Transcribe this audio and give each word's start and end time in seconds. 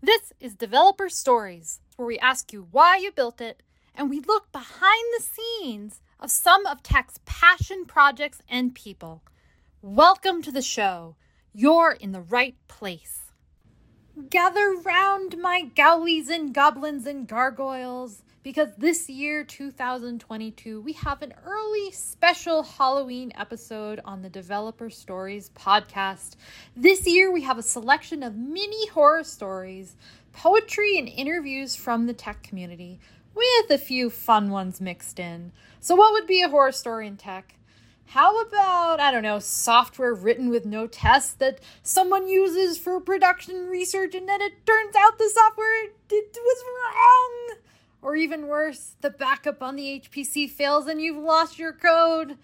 This 0.00 0.32
is 0.38 0.54
Developer 0.54 1.08
Stories, 1.08 1.80
where 1.96 2.06
we 2.06 2.16
ask 2.20 2.52
you 2.52 2.68
why 2.70 2.98
you 2.98 3.10
built 3.10 3.40
it 3.40 3.60
and 3.92 4.08
we 4.08 4.20
look 4.20 4.52
behind 4.52 5.04
the 5.16 5.24
scenes 5.24 6.00
of 6.20 6.30
some 6.30 6.64
of 6.64 6.84
tech's 6.84 7.18
passion 7.24 7.84
projects 7.84 8.40
and 8.48 8.72
people. 8.72 9.24
Welcome 9.82 10.42
to 10.42 10.52
the 10.52 10.62
show. 10.62 11.16
You're 11.52 11.90
in 11.90 12.12
the 12.12 12.20
right 12.20 12.54
place. 12.68 13.32
Gather 14.30 14.74
round, 14.74 15.38
my 15.38 15.62
gowlies 15.62 16.28
and 16.28 16.54
goblins 16.54 17.04
and 17.04 17.26
gargoyles, 17.26 18.22
because 18.42 18.68
this 18.76 19.08
year, 19.08 19.44
2022, 19.44 20.80
we 20.80 20.92
have 20.94 21.22
an 21.22 21.32
early 21.44 21.92
special 21.92 22.62
Halloween 22.62 23.32
episode 23.36 24.00
on 24.04 24.22
the 24.22 24.28
Developer 24.28 24.90
Stories 24.90 25.50
podcast. 25.54 26.34
This 26.76 27.06
year, 27.06 27.30
we 27.30 27.42
have 27.42 27.58
a 27.58 27.62
selection 27.62 28.22
of 28.22 28.34
mini 28.34 28.88
horror 28.88 29.22
stories, 29.22 29.96
poetry, 30.32 30.98
and 30.98 31.08
interviews 31.08 31.76
from 31.76 32.06
the 32.06 32.14
tech 32.14 32.42
community, 32.42 32.98
with 33.34 33.70
a 33.70 33.78
few 33.78 34.10
fun 34.10 34.50
ones 34.50 34.80
mixed 34.80 35.20
in. 35.20 35.52
So, 35.80 35.94
what 35.94 36.12
would 36.12 36.26
be 36.26 36.42
a 36.42 36.48
horror 36.48 36.72
story 36.72 37.06
in 37.06 37.16
tech? 37.16 37.54
How 38.06 38.42
about, 38.42 39.00
I 39.00 39.10
don't 39.10 39.22
know, 39.22 39.38
software 39.38 40.12
written 40.12 40.50
with 40.50 40.66
no 40.66 40.86
tests 40.86 41.32
that 41.34 41.60
someone 41.82 42.28
uses 42.28 42.76
for 42.76 43.00
production 43.00 43.68
research 43.68 44.14
and 44.14 44.28
then 44.28 44.42
it 44.42 44.66
turns 44.66 44.94
out 44.96 45.16
the 45.16 45.30
software 45.32 45.86
was 46.10 46.64
wrong? 46.66 47.51
Or 48.02 48.16
even 48.16 48.48
worse, 48.48 48.96
the 49.00 49.10
backup 49.10 49.62
on 49.62 49.76
the 49.76 50.00
HPC 50.00 50.50
fails 50.50 50.88
and 50.88 51.00
you've 51.00 51.22
lost 51.22 51.58
your 51.58 51.72
code. 51.72 52.36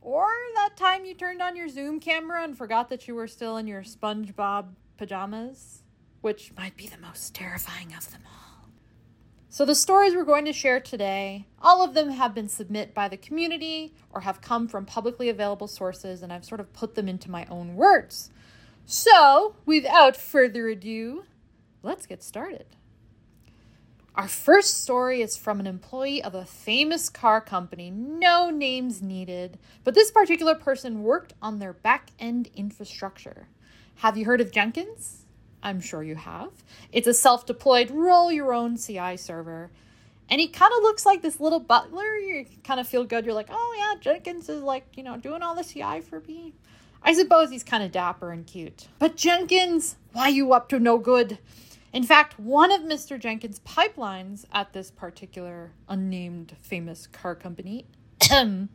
Or 0.00 0.26
that 0.56 0.76
time 0.76 1.04
you 1.04 1.14
turned 1.14 1.40
on 1.40 1.54
your 1.54 1.68
Zoom 1.68 2.00
camera 2.00 2.42
and 2.42 2.58
forgot 2.58 2.90
that 2.90 3.06
you 3.06 3.14
were 3.14 3.28
still 3.28 3.56
in 3.56 3.68
your 3.68 3.82
SpongeBob 3.82 4.66
pajamas, 4.96 5.84
which 6.20 6.52
might 6.56 6.76
be 6.76 6.88
the 6.88 6.98
most 6.98 7.32
terrifying 7.32 7.94
of 7.94 8.10
them 8.10 8.22
all. 8.26 8.42
So, 9.48 9.66
the 9.66 9.74
stories 9.74 10.14
we're 10.14 10.24
going 10.24 10.46
to 10.46 10.52
share 10.52 10.80
today, 10.80 11.46
all 11.60 11.84
of 11.84 11.92
them 11.92 12.10
have 12.10 12.34
been 12.34 12.48
submitted 12.48 12.94
by 12.94 13.08
the 13.08 13.18
community 13.18 13.94
or 14.10 14.22
have 14.22 14.40
come 14.40 14.66
from 14.66 14.86
publicly 14.86 15.28
available 15.28 15.68
sources, 15.68 16.22
and 16.22 16.32
I've 16.32 16.46
sort 16.46 16.58
of 16.58 16.72
put 16.72 16.94
them 16.94 17.06
into 17.06 17.30
my 17.30 17.44
own 17.50 17.76
words. 17.76 18.30
So, 18.86 19.54
without 19.66 20.16
further 20.16 20.68
ado, 20.68 21.24
let's 21.82 22.06
get 22.06 22.22
started. 22.22 22.64
Our 24.14 24.28
first 24.28 24.82
story 24.82 25.22
is 25.22 25.38
from 25.38 25.58
an 25.58 25.66
employee 25.66 26.22
of 26.22 26.34
a 26.34 26.44
famous 26.44 27.08
car 27.08 27.40
company, 27.40 27.90
no 27.90 28.50
names 28.50 29.00
needed, 29.00 29.58
but 29.84 29.94
this 29.94 30.10
particular 30.10 30.54
person 30.54 31.02
worked 31.02 31.32
on 31.40 31.58
their 31.58 31.72
back 31.72 32.10
end 32.18 32.50
infrastructure. 32.54 33.48
Have 33.96 34.18
you 34.18 34.26
heard 34.26 34.42
of 34.42 34.52
Jenkins? 34.52 35.24
I'm 35.62 35.80
sure 35.80 36.02
you 36.02 36.16
have. 36.16 36.50
It's 36.92 37.06
a 37.06 37.14
self 37.14 37.46
deployed, 37.46 37.90
roll 37.90 38.30
your 38.30 38.52
own 38.52 38.76
CI 38.76 39.16
server. 39.16 39.70
And 40.28 40.40
he 40.42 40.48
kind 40.48 40.72
of 40.76 40.82
looks 40.82 41.06
like 41.06 41.22
this 41.22 41.40
little 41.40 41.60
butler. 41.60 42.16
You 42.16 42.44
kind 42.64 42.80
of 42.80 42.88
feel 42.88 43.04
good. 43.04 43.24
You're 43.24 43.34
like, 43.34 43.48
oh, 43.50 43.74
yeah, 43.78 43.98
Jenkins 44.00 44.48
is 44.48 44.62
like, 44.62 44.86
you 44.94 45.02
know, 45.02 45.16
doing 45.16 45.42
all 45.42 45.54
the 45.54 45.64
CI 45.64 46.00
for 46.00 46.20
me. 46.20 46.54
I 47.02 47.14
suppose 47.14 47.50
he's 47.50 47.64
kind 47.64 47.82
of 47.82 47.92
dapper 47.92 48.30
and 48.30 48.46
cute. 48.46 48.88
But 48.98 49.16
Jenkins, 49.16 49.96
why 50.12 50.28
you 50.28 50.52
up 50.52 50.68
to 50.68 50.78
no 50.78 50.98
good? 50.98 51.38
In 51.92 52.04
fact, 52.04 52.38
one 52.38 52.72
of 52.72 52.80
Mr. 52.80 53.18
Jenkins' 53.18 53.60
pipelines 53.60 54.46
at 54.50 54.72
this 54.72 54.90
particular 54.90 55.72
unnamed 55.88 56.56
famous 56.62 57.06
car 57.06 57.34
company 57.34 57.84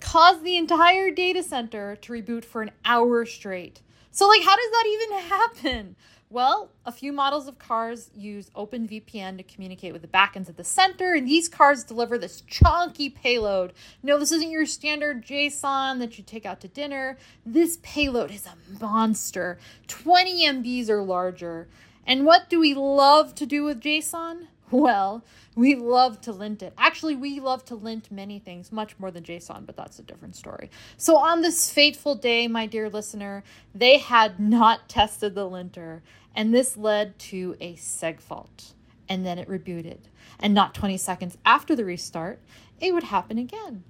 caused 0.00 0.42
the 0.42 0.56
entire 0.56 1.10
data 1.10 1.42
center 1.42 1.96
to 1.96 2.12
reboot 2.12 2.44
for 2.44 2.62
an 2.62 2.70
hour 2.86 3.26
straight. 3.26 3.82
So, 4.12 4.26
like, 4.28 4.42
how 4.42 4.56
does 4.56 4.70
that 4.70 4.84
even 4.86 5.18
happen? 5.28 5.96
Well, 6.30 6.72
a 6.84 6.90
few 6.90 7.12
models 7.12 7.46
of 7.46 7.58
cars 7.58 8.10
use 8.14 8.50
OpenVPN 8.56 9.36
to 9.36 9.44
communicate 9.44 9.92
with 9.92 10.02
the 10.02 10.08
backends 10.08 10.48
at 10.48 10.56
the 10.56 10.64
center, 10.64 11.12
and 11.12 11.28
these 11.28 11.48
cars 11.48 11.84
deliver 11.84 12.18
this 12.18 12.40
chunky 12.40 13.10
payload. 13.10 13.74
No, 14.02 14.18
this 14.18 14.32
isn't 14.32 14.50
your 14.50 14.66
standard 14.66 15.24
JSON 15.24 16.00
that 16.00 16.18
you 16.18 16.24
take 16.24 16.44
out 16.44 16.60
to 16.62 16.68
dinner. 16.68 17.16
This 17.44 17.78
payload 17.82 18.32
is 18.32 18.46
a 18.46 18.82
monster 18.82 19.58
20 19.86 20.46
MBs 20.46 20.88
or 20.88 21.02
larger. 21.02 21.68
And 22.06 22.24
what 22.24 22.48
do 22.48 22.60
we 22.60 22.72
love 22.72 23.34
to 23.34 23.46
do 23.46 23.64
with 23.64 23.80
JSON? 23.80 24.46
Well, 24.70 25.24
we 25.54 25.74
love 25.74 26.20
to 26.22 26.32
lint 26.32 26.62
it. 26.62 26.72
Actually, 26.76 27.16
we 27.16 27.40
love 27.40 27.64
to 27.66 27.74
lint 27.74 28.10
many 28.10 28.38
things, 28.38 28.70
much 28.70 28.98
more 28.98 29.10
than 29.10 29.24
JSON, 29.24 29.64
but 29.66 29.76
that's 29.76 29.98
a 29.98 30.02
different 30.02 30.36
story. 30.36 30.70
So, 30.96 31.16
on 31.16 31.42
this 31.42 31.70
fateful 31.70 32.14
day, 32.14 32.48
my 32.48 32.66
dear 32.66 32.88
listener, 32.88 33.44
they 33.74 33.98
had 33.98 34.40
not 34.40 34.88
tested 34.88 35.34
the 35.34 35.48
linter, 35.48 36.02
and 36.34 36.52
this 36.52 36.76
led 36.76 37.18
to 37.20 37.56
a 37.60 37.74
seg 37.74 38.20
fault. 38.20 38.74
And 39.08 39.24
then 39.24 39.38
it 39.38 39.48
rebooted. 39.48 40.00
And 40.40 40.52
not 40.52 40.74
20 40.74 40.96
seconds 40.96 41.38
after 41.44 41.76
the 41.76 41.84
restart, 41.84 42.40
it 42.80 42.92
would 42.92 43.04
happen 43.04 43.38
again. 43.38 43.84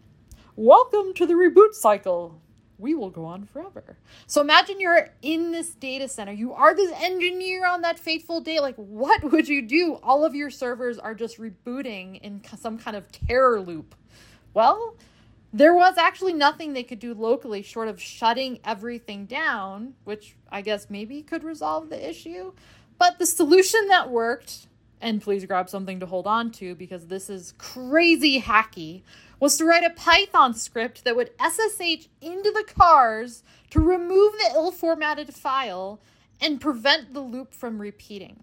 Welcome 0.54 1.14
to 1.14 1.26
the 1.26 1.34
reboot 1.34 1.74
cycle 1.74 2.40
we 2.78 2.94
will 2.94 3.10
go 3.10 3.24
on 3.24 3.44
forever. 3.44 3.96
So 4.26 4.40
imagine 4.40 4.80
you're 4.80 5.08
in 5.22 5.52
this 5.52 5.70
data 5.70 6.08
center. 6.08 6.32
You 6.32 6.52
are 6.52 6.74
this 6.74 6.92
engineer 7.00 7.66
on 7.66 7.82
that 7.82 7.98
fateful 7.98 8.40
day. 8.40 8.60
Like, 8.60 8.76
what 8.76 9.22
would 9.32 9.48
you 9.48 9.62
do? 9.62 9.94
All 10.02 10.24
of 10.24 10.34
your 10.34 10.50
servers 10.50 10.98
are 10.98 11.14
just 11.14 11.38
rebooting 11.38 12.20
in 12.20 12.42
some 12.58 12.78
kind 12.78 12.96
of 12.96 13.10
terror 13.10 13.60
loop. 13.60 13.94
Well, 14.54 14.96
there 15.52 15.74
was 15.74 15.96
actually 15.96 16.34
nothing 16.34 16.72
they 16.72 16.82
could 16.82 16.98
do 16.98 17.14
locally 17.14 17.62
short 17.62 17.88
of 17.88 18.00
shutting 18.00 18.58
everything 18.64 19.26
down, 19.26 19.94
which 20.04 20.36
I 20.50 20.60
guess 20.60 20.90
maybe 20.90 21.22
could 21.22 21.44
resolve 21.44 21.88
the 21.88 22.08
issue. 22.08 22.52
But 22.98 23.18
the 23.18 23.26
solution 23.26 23.88
that 23.88 24.10
worked, 24.10 24.66
and 25.00 25.22
please 25.22 25.44
grab 25.44 25.68
something 25.68 26.00
to 26.00 26.06
hold 26.06 26.26
on 26.26 26.50
to 26.52 26.74
because 26.74 27.06
this 27.06 27.30
is 27.30 27.54
crazy 27.58 28.40
hacky, 28.40 29.02
was 29.38 29.56
to 29.56 29.64
write 29.64 29.84
a 29.84 29.90
Python 29.90 30.54
script 30.54 31.04
that 31.04 31.16
would 31.16 31.30
SSH 31.40 32.08
into 32.20 32.50
the 32.50 32.64
cars 32.66 33.42
to 33.70 33.80
remove 33.80 34.32
the 34.32 34.50
ill 34.54 34.70
formatted 34.70 35.34
file 35.34 36.00
and 36.40 36.60
prevent 36.60 37.12
the 37.12 37.20
loop 37.20 37.54
from 37.54 37.80
repeating. 37.80 38.42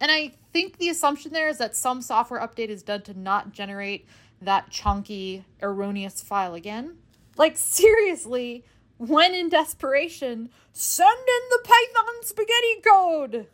And 0.00 0.10
I 0.10 0.32
think 0.52 0.78
the 0.78 0.88
assumption 0.88 1.32
there 1.32 1.48
is 1.48 1.58
that 1.58 1.76
some 1.76 2.02
software 2.02 2.40
update 2.40 2.68
is 2.68 2.82
done 2.82 3.02
to 3.02 3.18
not 3.18 3.52
generate 3.52 4.06
that 4.40 4.70
chunky, 4.70 5.44
erroneous 5.62 6.22
file 6.22 6.54
again. 6.54 6.98
Like, 7.36 7.56
seriously, 7.56 8.64
when 8.96 9.34
in 9.34 9.48
desperation, 9.48 10.50
send 10.72 11.18
in 11.18 11.48
the 11.50 11.60
Python 11.64 12.22
spaghetti 12.22 12.80
code! 12.86 13.46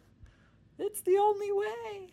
It's 0.78 1.00
the 1.00 1.16
only 1.16 1.52
way. 1.52 2.10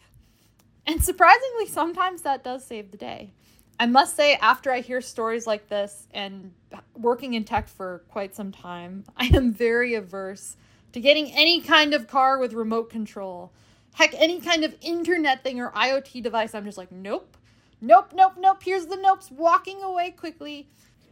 And 0.86 1.04
surprisingly, 1.04 1.68
sometimes 1.68 2.22
that 2.22 2.44
does 2.44 2.66
save 2.66 2.92
the 2.92 2.98
day. 2.98 3.34
I 3.82 3.88
must 3.88 4.16
say, 4.16 4.36
after 4.36 4.72
I 4.72 4.82
hear 4.82 5.02
stories 5.02 5.48
like 5.48 5.68
this 5.68 6.08
and 6.14 6.54
working 6.96 7.34
in 7.34 7.46
tech 7.46 7.68
for 7.68 8.04
quite 8.10 8.36
some 8.36 8.52
time, 8.52 9.06
I 9.18 9.26
am 9.34 9.52
very 9.52 9.96
averse 9.96 10.56
to 10.94 11.00
getting 11.00 11.32
any 11.32 11.62
kind 11.62 11.96
of 11.96 12.08
car 12.08 12.38
with 12.38 12.54
remote 12.54 12.92
control. 12.92 13.52
Heck, 13.96 14.14
any 14.14 14.40
kind 14.40 14.64
of 14.64 14.76
internet 14.82 15.44
thing 15.44 15.60
or 15.60 15.72
IoT 15.72 16.22
device, 16.22 16.54
I'm 16.54 16.64
just 16.64 16.78
like, 16.78 16.92
nope, 16.92 17.36
nope, 17.82 18.12
nope, 18.14 18.34
nope. 18.38 18.62
Here's 18.62 18.86
the 18.86 18.98
nopes 18.98 19.32
walking 19.32 19.82
away 19.82 20.12
quickly. 20.12 20.70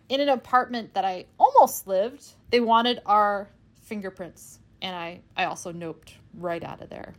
In 0.08 0.22
an 0.22 0.30
apartment 0.30 0.94
that 0.94 1.06
I 1.06 1.26
almost 1.40 1.88
lived, 1.88 2.24
they 2.52 2.60
wanted 2.60 3.02
our 3.08 3.50
fingerprints, 3.82 4.60
and 4.80 4.96
I, 4.96 5.22
I 5.36 5.46
also 5.46 5.74
noped 5.74 6.14
right 6.36 6.64
out 6.64 6.82
of 6.82 6.92
there. 6.92 7.16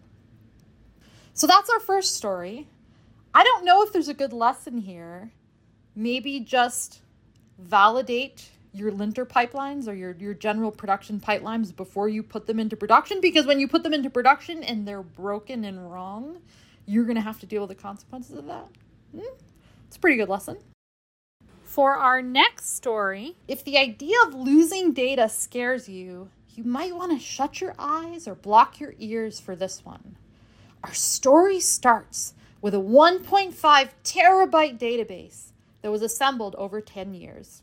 So 1.34 1.49
that's 1.49 1.71
our 1.71 1.81
first 1.81 2.15
story. 2.15 2.69
I 3.34 3.43
don't 3.43 3.65
know 3.65 3.82
if 3.82 3.93
there's 3.93 4.09
a 4.09 4.15
good 4.15 4.32
lesson 4.32 4.78
here 4.78 5.32
maybe 5.95 6.41
just 6.41 7.01
validate 7.59 8.51
your 8.73 8.93
linter 8.93 9.27
pipelines 9.27 9.89
or 9.89 9.95
your, 9.95 10.15
your 10.19 10.34
general 10.34 10.71
production 10.71 11.21
pipelines 11.21 11.75
before 11.75 12.09
you 12.09 12.23
put 12.23 12.47
them 12.47 12.61
into 12.61 12.77
production 12.77 13.21
because 13.21 13.47
when 13.47 13.59
you 13.59 13.67
put 13.67 13.82
them 13.82 13.93
into 13.93 14.09
production 14.09 14.62
and 14.62 14.87
they're 14.87 15.03
broken 15.03 15.64
and 15.64 15.91
wrong, 15.91 16.38
you're 16.87 17.05
going 17.05 17.17
to 17.17 17.23
have 17.23 17.41
to 17.41 17.47
deal 17.47 17.62
with 17.62 17.76
the 17.76 17.82
consequences 17.82 18.37
of 18.37 18.47
that. 18.47 18.67
Hmm? 19.12 19.35
It's 19.88 19.97
a 19.97 20.00
pretty 20.00 20.17
good 20.17 20.29
lesson. 20.29 20.59
For 21.64 21.94
our 21.94 22.23
next 22.23 22.76
story, 22.76 23.37
if 23.47 23.64
the 23.64 23.79
idea 23.79 24.17
of 24.26 24.35
losing 24.35 24.93
data 24.93 25.29
scares 25.29 25.88
you, 25.88 26.31
you 26.55 26.64
might 26.64 26.94
want 26.94 27.12
to 27.12 27.19
shut 27.19 27.61
your 27.61 27.75
eyes 27.79 28.26
or 28.26 28.35
block 28.35 28.81
your 28.81 28.94
ears 28.99 29.41
for 29.41 29.55
this 29.55 29.85
one. 29.85 30.17
Our 30.82 30.94
story 30.94 31.61
starts 31.61 32.35
with 32.61 32.75
a 32.75 32.79
1.5 32.79 33.55
terabyte 34.05 34.79
database 34.79 35.50
that 35.82 35.91
was 35.91 36.03
assembled 36.03 36.55
over 36.56 36.81
10 36.81 37.15
years. 37.15 37.62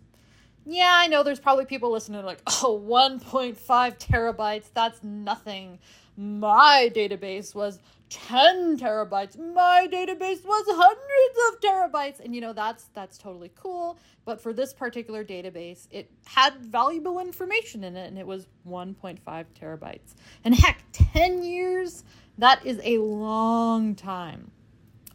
yeah, 0.66 0.92
I 0.94 1.08
know 1.08 1.24
there's 1.24 1.40
probably 1.40 1.66
people 1.66 1.92
listening 1.92 2.24
like, 2.26 2.42
oh, 2.64 2.82
1.5 2.86 3.56
terabytes, 4.00 4.66
that's 4.74 5.04
nothing. 5.04 5.80
My 6.18 6.92
database 6.94 7.54
was 7.54 7.80
10 8.10 8.78
terabytes. 8.78 9.38
My 9.38 9.88
database 9.92 10.44
was 10.46 10.66
hundreds 10.68 11.38
of 11.50 11.60
terabytes. 11.62 12.20
And 12.24 12.34
you 12.34 12.42
know, 12.42 12.54
that's 12.54 12.86
that's 12.94 13.18
totally 13.18 13.52
cool, 13.56 13.98
but 14.26 14.42
for 14.42 14.54
this 14.54 14.74
particular 14.74 15.24
database, 15.24 15.88
it 15.92 16.10
had 16.26 16.58
valuable 16.58 17.20
information 17.20 17.84
in 17.84 17.96
it 17.96 18.08
and 18.08 18.18
it 18.18 18.26
was 18.26 18.48
1.5 18.68 19.20
terabytes. 19.60 20.16
And 20.44 20.56
heck, 20.56 20.84
10 20.92 21.44
years, 21.44 22.04
that 22.38 22.66
is 22.66 22.80
a 22.84 22.98
long 23.00 23.96
time. 23.96 24.52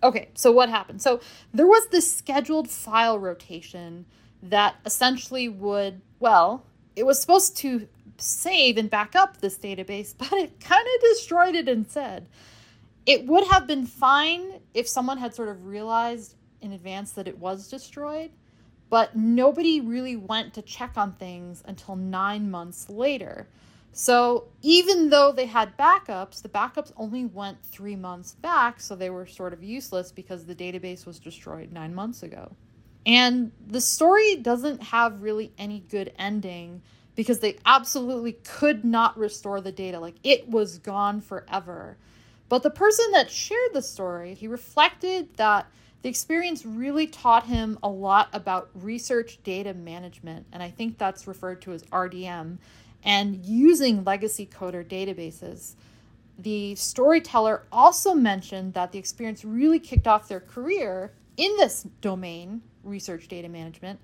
Okay, 0.03 0.29
so 0.35 0.51
what 0.51 0.69
happened? 0.69 1.01
So 1.01 1.21
there 1.55 1.67
was 1.67 1.87
this 1.89 2.13
scheduled 2.13 2.69
file 2.69 3.19
rotation 3.19 4.05
that 4.43 4.77
essentially 4.85 5.49
would, 5.49 6.01
well, 6.19 6.65
it 6.97 7.05
was 7.07 7.21
supposed 7.21 7.57
to 7.59 7.87
save 8.19 8.77
and 8.77 8.91
back 8.91 9.15
up 9.15 9.39
this 9.39 9.57
database, 9.57 10.15
but 10.19 10.33
it 10.33 10.61
kind 10.61 10.87
of 10.87 11.11
destroyed 11.11 11.55
it 11.55 11.69
instead. 11.69 12.27
It 13.07 13.27
would 13.27 13.45
have 13.49 13.67
been 13.67 13.87
fine 13.87 14.61
if 14.75 14.89
someone 14.89 15.19
had 15.19 15.35
sort 15.35 15.49
of 15.49 15.67
realized 15.67 16.37
in 16.61 16.73
advance 16.73 17.13
that 17.13 17.27
it 17.27 17.39
was 17.39 17.69
destroyed, 17.69 18.31
but 18.91 19.17
nobody 19.17 19.81
really 19.81 20.17
went 20.17 20.55
to 20.55 20.63
check 20.63 20.93
on 20.97 21.13
things 21.15 21.63
until 21.67 21.97
nine 21.97 22.51
months 22.51 22.89
later. 22.89 23.49
So 23.93 24.49
even 24.63 25.11
though 25.11 25.33
they 25.33 25.47
had 25.47 25.77
backups, 25.77 26.41
the 26.41 26.49
backups 26.49 26.93
only 26.97 27.27
went 27.27 27.63
three 27.63 27.97
months 27.97 28.33
back, 28.33 28.81
so 28.81 28.97
they 28.97 29.11
were 29.11 29.27
sort 29.27 29.53
of 29.53 29.63
useless 29.63 30.11
because 30.11 30.47
the 30.47 30.55
database 30.55 31.05
was 31.05 31.19
destroyed 31.19 31.73
nine 31.73 31.95
months 31.95 32.23
ago. 32.23 32.57
And 33.05 33.53
the 33.67 33.81
story 33.81 34.37
doesn't 34.37 34.83
have 34.83 35.23
really 35.23 35.53
any 35.59 35.81
good 35.81 36.13
ending 36.19 36.83
because 37.15 37.41
they 37.41 37.59
absolutely 37.67 38.33
could 38.33 38.85
not 38.85 39.19
restore 39.19 39.61
the 39.61 39.73
data. 39.73 40.01
Like 40.01 40.17
it 40.23 40.49
was 40.49 40.79
gone 40.79 41.21
forever. 41.21 41.99
But 42.49 42.63
the 42.63 42.71
person 42.71 43.13
that 43.13 43.31
shared 43.31 43.73
the 43.75 43.83
story, 43.83 44.35
he 44.35 44.47
reflected 44.47 45.37
that 45.37 45.67
the 46.03 46.09
experience 46.09 46.67
really 46.67 47.07
taught 47.07 47.47
him 47.47 47.79
a 47.83 47.89
lot 47.89 48.29
about 48.33 48.71
research 48.75 49.39
data 49.45 49.73
management. 49.73 50.47
And 50.53 50.63
I 50.63 50.71
think 50.71 50.99
that's 50.99 51.27
referred 51.27 51.63
to 51.63 51.73
as 51.73 51.85
RDM 51.85 52.59
and 53.05 53.45
using 53.45 54.05
legacy 54.05 54.47
coder 54.47 54.85
databases. 54.85 55.75
The 56.39 56.75
storyteller 56.75 57.63
also 57.71 58.15
mentioned 58.15 58.75
that 58.75 58.91
the 58.93 58.99
experience 58.99 59.45
really 59.45 59.79
kicked 59.79 60.09
off 60.09 60.29
their 60.29 60.41
career 60.41 61.13
in 61.37 61.57
this 61.57 61.87
domain, 62.01 62.63
research 62.83 63.29
data 63.29 63.49
management, 63.49 64.01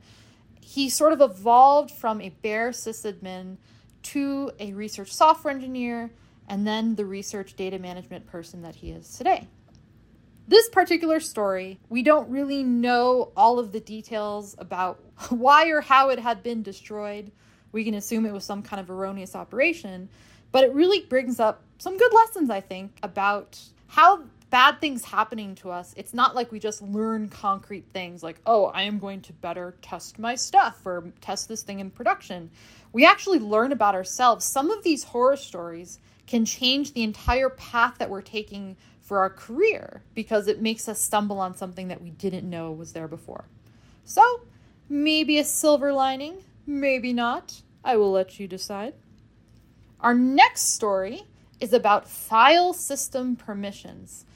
he 0.61 0.89
sort 0.89 1.12
of 1.12 1.21
evolved 1.21 1.91
from 1.91 2.21
a 2.21 2.29
bare 2.29 2.71
sysadmin 2.71 3.56
to 4.03 4.51
a 4.61 4.73
research 4.73 5.12
software 5.12 5.53
engineer 5.53 6.11
and 6.49 6.67
then 6.67 6.94
the 6.94 7.05
research 7.05 7.55
data 7.56 7.79
management 7.79 8.27
person 8.27 8.62
that 8.62 8.77
he 8.77 8.91
is 8.91 9.17
today. 9.17 9.49
This 10.49 10.71
particular 10.71 11.21
story, 11.21 11.79
we 11.91 12.03
don't 12.03 12.31
really 12.31 12.62
know 12.62 13.33
all 13.37 13.59
of 13.59 13.71
the 13.71 13.81
details 13.81 14.56
about 14.59 14.99
why 15.29 15.69
or 15.69 15.83
how 15.83 16.09
it 16.09 16.19
had 16.19 16.43
been 16.43 16.62
destroyed. 16.62 17.31
We 17.71 17.85
can 17.85 17.95
assume 17.95 18.25
it 18.25 18.33
was 18.33 18.45
some 18.45 18.62
kind 18.62 18.81
of 18.81 18.91
erroneous 18.91 19.37
operation, 19.37 20.09
but 20.50 20.65
it 20.65 20.73
really 20.73 21.03
brings 21.03 21.39
up 21.39 21.62
some 21.77 21.99
good 21.99 22.15
lessons, 22.15 22.49
I 22.49 22.62
think, 22.62 22.99
about 23.03 23.61
how 23.89 24.25
bad 24.50 24.81
things 24.81 25.05
happening 25.05 25.55
to 25.56 25.71
us, 25.71 25.93
it's 25.97 26.15
not 26.15 26.35
like 26.35 26.51
we 26.51 26.59
just 26.59 26.81
learn 26.81 27.29
concrete 27.29 27.85
things 27.93 28.23
like, 28.23 28.41
oh, 28.47 28.67
I 28.67 28.83
am 28.83 28.99
going 28.99 29.21
to 29.23 29.33
better 29.33 29.77
test 29.83 30.19
my 30.19 30.35
stuff 30.35 30.81
or 30.87 31.12
test 31.21 31.49
this 31.49 31.62
thing 31.62 31.81
in 31.81 31.91
production. 31.91 32.51
We 32.93 33.05
actually 33.05 33.39
learn 33.41 33.73
about 33.73 33.94
ourselves. 33.94 34.44
Some 34.44 34.71
of 34.71 34.83
these 34.83 35.05
horror 35.05 35.37
stories 35.37 35.99
can 36.27 36.44
change 36.44 36.93
the 36.93 37.03
entire 37.03 37.51
path 37.51 37.97
that 37.99 38.11
we're 38.11 38.23
taking 38.23 38.77
for 39.08 39.20
our 39.20 39.31
career 39.31 40.02
because 40.14 40.49
it 40.49 40.60
makes 40.60 40.87
us 40.87 41.00
stumble 41.00 41.40
on 41.40 41.56
something 41.56 41.88
that 41.88 42.02
we 42.02 42.10
didn't 42.10 42.49
know 42.49 42.70
was 42.70 42.93
there 42.93 43.08
before. 43.08 43.46
So, 44.05 44.43
maybe 44.87 45.38
a 45.38 45.44
silver 45.44 45.94
lining, 45.94 46.44
maybe 46.66 47.14
not. 47.14 47.62
I 47.82 47.96
will 47.96 48.12
let 48.12 48.38
you 48.38 48.46
decide. 48.46 48.93
Our 50.00 50.12
next 50.12 50.75
story 50.75 51.22
is 51.58 51.72
about 51.72 52.06
file 52.06 52.75
system 52.75 53.34
permissions. 53.34 54.26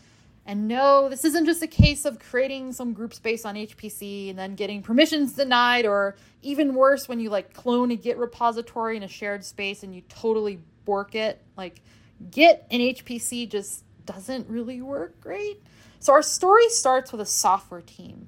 And 0.47 0.67
no, 0.69 1.11
this 1.11 1.27
isn't 1.27 1.45
just 1.45 1.63
a 1.63 1.67
case 1.67 2.07
of 2.07 2.19
creating 2.19 2.73
some 2.73 2.95
group 2.95 3.13
space 3.13 3.45
on 3.45 3.57
HPC 3.57 4.31
and 4.31 4.39
then 4.39 4.55
getting 4.55 4.83
permissions 4.83 5.35
denied, 5.35 5.85
or 5.85 6.17
even 6.41 6.75
worse, 6.75 7.11
when 7.11 7.21
you 7.21 7.29
like 7.29 7.53
clone 7.53 7.91
a 7.91 7.97
Git 7.97 8.17
repository 8.17 8.97
in 8.97 9.03
a 9.03 9.09
shared 9.09 9.45
space 9.45 9.83
and 9.83 9.95
you 9.95 10.01
totally 10.09 10.61
bork 10.87 11.15
it. 11.15 11.43
Like, 11.59 11.83
Git 12.31 12.65
in 12.71 12.81
HPC 12.81 13.51
just 13.51 13.85
doesn't 14.07 14.49
really 14.49 14.81
work 14.81 15.21
great. 15.21 15.63
So, 15.99 16.13
our 16.13 16.23
story 16.23 16.69
starts 16.69 17.13
with 17.13 17.21
a 17.21 17.27
software 17.27 17.81
team. 17.81 18.27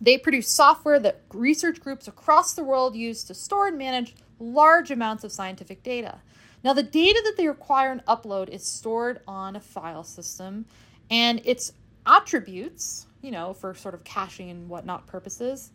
They 0.00 0.18
produce 0.18 0.48
software 0.48 1.00
that 1.00 1.22
research 1.32 1.80
groups 1.80 2.06
across 2.06 2.54
the 2.54 2.62
world 2.62 2.94
use 2.94 3.24
to 3.24 3.34
store 3.34 3.66
and 3.66 3.78
manage 3.78 4.14
large 4.38 4.90
amounts 4.90 5.24
of 5.24 5.32
scientific 5.32 5.82
data. 5.82 6.18
Now, 6.62 6.72
the 6.72 6.82
data 6.82 7.20
that 7.24 7.36
they 7.36 7.48
require 7.48 7.90
and 7.90 8.04
upload 8.06 8.48
is 8.48 8.64
stored 8.64 9.20
on 9.26 9.56
a 9.56 9.60
file 9.60 10.04
system 10.04 10.66
and 11.10 11.40
its 11.44 11.72
attributes, 12.06 13.06
you 13.22 13.30
know, 13.30 13.52
for 13.52 13.74
sort 13.74 13.94
of 13.94 14.04
caching 14.04 14.50
and 14.50 14.68
whatnot 14.68 15.06
purposes, 15.06 15.70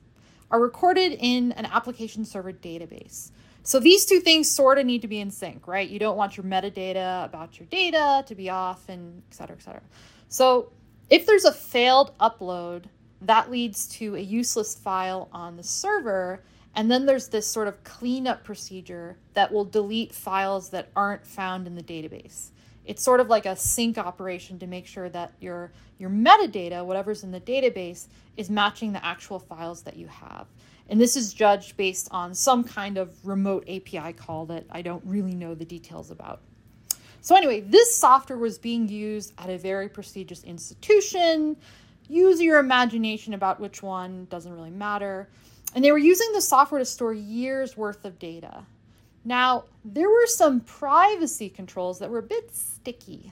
are 0.52 0.60
recorded 0.60 1.18
in 1.20 1.52
an 1.54 1.66
application 1.66 2.26
server 2.26 2.54
database. 2.54 3.32
So 3.64 3.80
these 3.80 4.06
two 4.06 4.20
things 4.20 4.52
sort 4.52 4.78
of 4.78 4.86
need 4.86 5.02
to 5.04 5.08
be 5.08 5.20
in 5.20 5.32
sync, 5.32 5.68
right? 5.68 5.90
You 5.90 5.98
don't 5.98 6.18
want 6.18 6.36
your 6.36 6.46
metadata 6.46 7.24
about 7.26 7.58
your 7.58 7.66
data 7.68 8.24
to 8.28 8.36
be 8.36 8.50
off 8.50 8.90
and 8.90 9.24
et 9.30 9.34
cetera, 9.34 9.56
et 9.56 9.62
cetera. 9.62 9.82
So 10.28 10.72
if 11.10 11.26
there's 11.26 11.46
a 11.46 11.54
failed 11.54 12.18
upload, 12.20 12.84
that 13.22 13.50
leads 13.50 13.88
to 13.88 14.16
a 14.16 14.20
useless 14.20 14.76
file 14.76 15.30
on 15.32 15.56
the 15.56 15.64
server. 15.64 16.44
And 16.76 16.92
then 16.92 17.06
there's 17.06 17.30
this 17.30 17.48
sort 17.48 17.68
of 17.68 17.82
cleanup 17.84 18.44
procedure 18.44 19.16
that 19.34 19.54
will 19.54 19.64
delete 19.64 20.14
files 20.14 20.70
that 20.70 20.90
aren't 20.96 21.26
found 21.26 21.66
in 21.66 21.76
the 21.76 21.84
database 21.84 22.50
it's 22.86 23.04
sort 23.04 23.20
of 23.20 23.28
like 23.28 23.46
a 23.46 23.56
sync 23.56 23.98
operation 23.98 24.60
to 24.60 24.68
make 24.68 24.86
sure 24.86 25.10
that 25.10 25.34
your 25.40 25.72
your 26.00 26.10
metadata 26.10 26.84
whatever's 26.86 27.24
in 27.24 27.32
the 27.32 27.40
database 27.40 28.08
is 28.36 28.50
matching 28.50 28.92
the 28.92 29.06
actual 29.06 29.40
files 29.40 29.84
that 29.84 29.96
you 29.96 30.08
have. 30.08 30.48
And 30.90 31.00
this 31.00 31.16
is 31.16 31.34
judged 31.34 31.78
based 31.78 32.10
on 32.12 32.34
some 32.34 32.64
kind 32.64 32.98
of 32.98 33.26
remote 33.26 33.64
api 33.70 34.14
call 34.14 34.46
that 34.48 34.66
i 34.70 34.82
don't 34.82 35.04
really 35.06 35.36
know 35.36 35.56
the 35.56 35.66
details 35.66 36.12
about. 36.12 36.42
So 37.22 37.36
anyway 37.36 37.62
this 37.62 37.96
software 37.96 38.38
was 38.38 38.58
being 38.58 38.88
used 38.88 39.34
at 39.38 39.50
a 39.50 39.58
very 39.58 39.90
prestigious 39.90 40.44
institution. 40.44 41.56
Use 42.10 42.42
your 42.42 42.60
imagination 42.60 43.34
about 43.34 43.62
which 43.62 43.82
one 43.82 44.28
doesn't 44.30 44.54
really 44.54 44.70
matter. 44.70 45.30
And 45.74 45.84
they 45.84 45.92
were 45.92 45.98
using 45.98 46.32
the 46.34 46.42
software 46.42 46.80
to 46.80 46.86
store 46.86 47.14
years 47.14 47.78
worth 47.78 48.04
of 48.06 48.20
data 48.20 48.66
now, 49.26 49.66
there 49.86 50.10
were 50.10 50.28
some 50.28 50.60
privacy 50.60 51.50
controls 51.50 52.00
that 52.00 52.10
were 52.10 52.20
a 52.20 52.24
bit 52.24 52.54
sticky. 52.54 53.32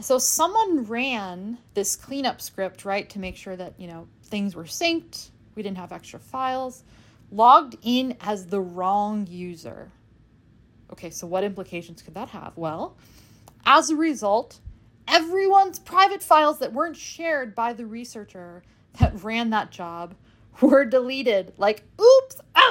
So 0.00 0.18
someone 0.18 0.84
ran 0.84 1.58
this 1.74 1.96
cleanup 1.96 2.40
script, 2.40 2.84
right, 2.84 3.08
to 3.10 3.18
make 3.18 3.36
sure 3.36 3.56
that, 3.56 3.74
you 3.78 3.86
know, 3.86 4.08
things 4.24 4.54
were 4.54 4.64
synced, 4.64 5.30
we 5.54 5.62
didn't 5.62 5.78
have 5.78 5.92
extra 5.92 6.20
files, 6.20 6.84
logged 7.30 7.76
in 7.82 8.16
as 8.20 8.46
the 8.46 8.60
wrong 8.60 9.26
user. 9.26 9.90
Okay, 10.92 11.10
so 11.10 11.26
what 11.26 11.44
implications 11.44 12.02
could 12.02 12.14
that 12.14 12.28
have? 12.28 12.56
Well, 12.56 12.96
as 13.64 13.90
a 13.90 13.96
result, 13.96 14.60
everyone's 15.08 15.78
private 15.78 16.22
files 16.22 16.58
that 16.58 16.72
weren't 16.72 16.96
shared 16.96 17.54
by 17.54 17.72
the 17.72 17.86
researcher 17.86 18.62
that 19.00 19.22
ran 19.22 19.50
that 19.50 19.70
job 19.70 20.14
were 20.60 20.84
deleted. 20.84 21.52
Like, 21.56 21.82
oops, 22.00 22.15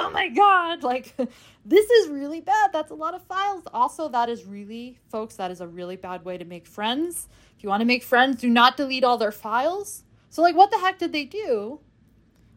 oh 0.06 0.10
my 0.10 0.28
God. 0.28 0.82
Like, 0.82 1.14
this 1.64 1.90
is 1.90 2.08
really 2.08 2.40
bad. 2.40 2.72
That's 2.72 2.90
a 2.90 2.94
lot 2.94 3.14
of 3.14 3.22
files. 3.22 3.64
Also, 3.72 4.08
that 4.08 4.28
is 4.28 4.44
really, 4.44 4.98
folks, 5.08 5.36
that 5.36 5.50
is 5.50 5.60
a 5.60 5.66
really 5.66 5.96
bad 5.96 6.24
way 6.24 6.38
to 6.38 6.44
make 6.44 6.66
friends. 6.66 7.28
If 7.56 7.64
you 7.64 7.68
want 7.68 7.80
to 7.80 7.86
make 7.86 8.02
friends, 8.02 8.40
do 8.40 8.48
not 8.48 8.76
delete 8.76 9.04
all 9.04 9.18
their 9.18 9.32
files. 9.32 10.04
So, 10.30 10.42
like, 10.42 10.56
what 10.56 10.70
the 10.70 10.78
heck 10.78 10.98
did 10.98 11.12
they 11.12 11.24
do? 11.24 11.80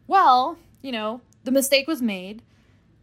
Well, 0.06 0.58
you 0.82 0.92
know, 0.92 1.20
the 1.44 1.50
mistake 1.50 1.86
was 1.86 2.02
made. 2.02 2.42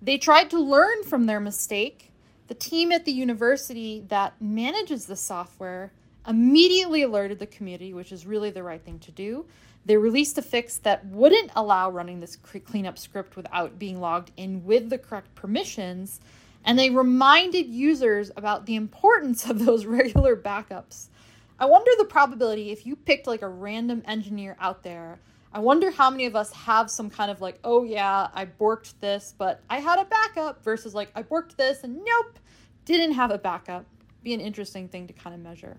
They 0.02 0.18
tried 0.18 0.50
to 0.52 0.60
learn 0.60 1.04
from 1.04 1.26
their 1.26 1.40
mistake. 1.40 2.12
The 2.48 2.54
team 2.54 2.92
at 2.92 3.06
the 3.06 3.12
university 3.12 4.06
that 4.08 4.34
manages 4.40 5.06
the 5.06 5.16
software 5.16 5.92
immediately 6.28 7.02
alerted 7.02 7.40
the 7.40 7.48
community, 7.48 7.94
which 7.94 8.12
is 8.12 8.26
really 8.26 8.52
the 8.52 8.64
right 8.64 8.82
thing 8.82 9.00
to 9.00 9.12
do. 9.12 9.46
They 9.88 9.98
released 9.98 10.38
a 10.38 10.44
fix 10.44 10.78
that 10.80 11.06
wouldn't 11.08 11.50
allow 11.56 11.90
running 11.90 12.20
this 12.20 12.36
cleanup 12.36 13.00
script 13.00 13.36
without 13.36 13.80
being 13.80 14.00
logged 14.00 14.32
in 14.38 14.64
with 14.64 14.90
the 14.90 15.00
correct 15.00 15.34
permissions, 15.34 16.20
and 16.64 16.78
they 16.78 16.92
reminded 16.92 17.66
users 17.68 18.30
about 18.38 18.68
the 18.68 18.76
importance 18.76 19.50
of 19.50 19.66
those 19.66 19.86
regular 19.88 20.36
backups. 20.36 21.08
I 21.60 21.66
wonder 21.66 21.90
the 21.98 22.06
probability 22.06 22.70
if 22.70 22.86
you 22.86 22.96
picked 22.96 23.26
like 23.26 23.42
a 23.42 23.50
random 23.50 24.04
engineer 24.06 24.56
out 24.60 24.84
there 24.84 25.20
I 25.58 25.60
wonder 25.60 25.90
how 25.90 26.10
many 26.10 26.26
of 26.26 26.36
us 26.36 26.52
have 26.54 26.92
some 26.92 27.10
kind 27.10 27.32
of 27.32 27.42
like, 27.42 27.60
oh 27.64 27.84
yeah, 27.84 28.28
I 28.34 28.46
borked 28.46 28.94
this, 29.00 29.34
but 29.38 29.62
I 29.70 29.80
had 29.80 30.00
a 30.00 30.06
backup 30.06 30.64
versus 30.64 30.94
like, 30.94 31.10
I 31.16 31.24
borked 31.24 31.56
this 31.56 31.84
and 31.84 31.98
nope, 32.04 32.38
didn't 32.86 33.14
have 33.14 33.32
a 33.32 33.38
backup. 33.38 33.86
Be 34.24 34.34
an 34.34 34.42
interesting 34.42 34.88
thing 34.88 35.08
to 35.08 35.14
kind 35.14 35.34
of 35.34 35.42
measure. 35.42 35.78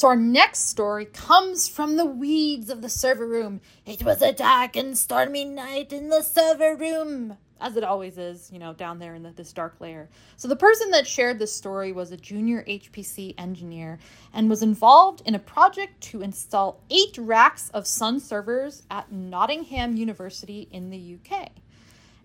So 0.00 0.08
our 0.08 0.16
next 0.16 0.70
story 0.70 1.04
comes 1.04 1.68
from 1.68 1.96
the 1.96 2.06
weeds 2.06 2.70
of 2.70 2.80
the 2.80 2.88
server 2.88 3.26
room. 3.26 3.60
It 3.84 4.02
was 4.02 4.22
a 4.22 4.32
dark 4.32 4.74
and 4.74 4.96
stormy 4.96 5.44
night 5.44 5.92
in 5.92 6.08
the 6.08 6.22
server 6.22 6.74
room 6.74 7.36
as 7.60 7.76
it 7.76 7.84
always 7.84 8.16
is, 8.16 8.48
you 8.50 8.58
know, 8.58 8.72
down 8.72 8.98
there 8.98 9.14
in 9.14 9.22
the, 9.22 9.30
this 9.32 9.52
dark 9.52 9.78
layer. 9.78 10.08
So 10.38 10.48
the 10.48 10.56
person 10.56 10.90
that 10.92 11.06
shared 11.06 11.38
this 11.38 11.54
story 11.54 11.92
was 11.92 12.12
a 12.12 12.16
junior 12.16 12.64
HPC 12.66 13.34
engineer 13.36 13.98
and 14.32 14.48
was 14.48 14.62
involved 14.62 15.20
in 15.26 15.34
a 15.34 15.38
project 15.38 16.00
to 16.04 16.22
install 16.22 16.80
eight 16.88 17.18
racks 17.18 17.68
of 17.74 17.86
Sun 17.86 18.20
servers 18.20 18.84
at 18.90 19.12
Nottingham 19.12 19.98
University 19.98 20.66
in 20.72 20.88
the 20.88 21.18
UK. 21.18 21.50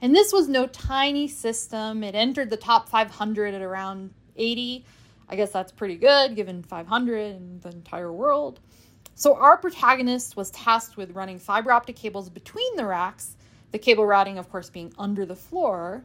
And 0.02 0.16
this 0.16 0.32
was 0.32 0.48
no 0.48 0.66
tiny 0.66 1.28
system. 1.28 2.06
It 2.06 2.16
entered 2.16 2.50
the 2.50 2.56
top 2.56 2.88
500 2.88 3.54
at 3.54 3.62
around 3.62 4.12
80. 4.38 4.86
I 5.30 5.36
guess 5.36 5.52
that's 5.52 5.72
pretty 5.72 5.96
good 5.96 6.36
given 6.36 6.64
500 6.64 7.36
in 7.36 7.60
the 7.62 7.70
entire 7.70 8.12
world. 8.12 8.60
So 9.16 9.36
our 9.36 9.58
protagonist 9.58 10.36
was 10.36 10.52
tasked 10.52 10.98
with 10.98 11.12
running 11.12 11.40
fiber 11.40 11.72
optic 11.72 11.96
cables 11.96 12.30
between 12.30 12.76
the 12.76 12.86
racks 12.86 13.36
the 13.76 13.80
cable 13.80 14.06
routing, 14.06 14.38
of 14.38 14.50
course, 14.50 14.70
being 14.70 14.94
under 14.98 15.26
the 15.26 15.36
floor. 15.36 16.02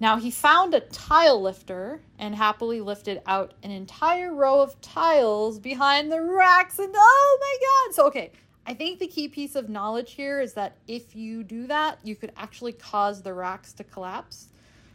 Now 0.00 0.16
he 0.16 0.30
found 0.30 0.72
a 0.72 0.80
tile 0.80 1.42
lifter 1.42 2.00
and 2.18 2.34
happily 2.34 2.80
lifted 2.80 3.20
out 3.26 3.52
an 3.62 3.70
entire 3.70 4.34
row 4.34 4.62
of 4.62 4.80
tiles 4.80 5.58
behind 5.58 6.10
the 6.10 6.22
racks. 6.22 6.78
And 6.78 6.94
oh 6.96 7.38
my 7.40 7.56
God! 7.60 7.94
So, 7.94 8.06
okay, 8.06 8.32
I 8.66 8.72
think 8.72 9.00
the 9.00 9.06
key 9.06 9.28
piece 9.28 9.54
of 9.54 9.68
knowledge 9.68 10.12
here 10.12 10.40
is 10.40 10.54
that 10.54 10.78
if 10.88 11.14
you 11.14 11.42
do 11.44 11.66
that, 11.66 11.98
you 12.02 12.16
could 12.16 12.32
actually 12.38 12.72
cause 12.72 13.20
the 13.20 13.34
racks 13.34 13.74
to 13.74 13.84
collapse, 13.84 14.48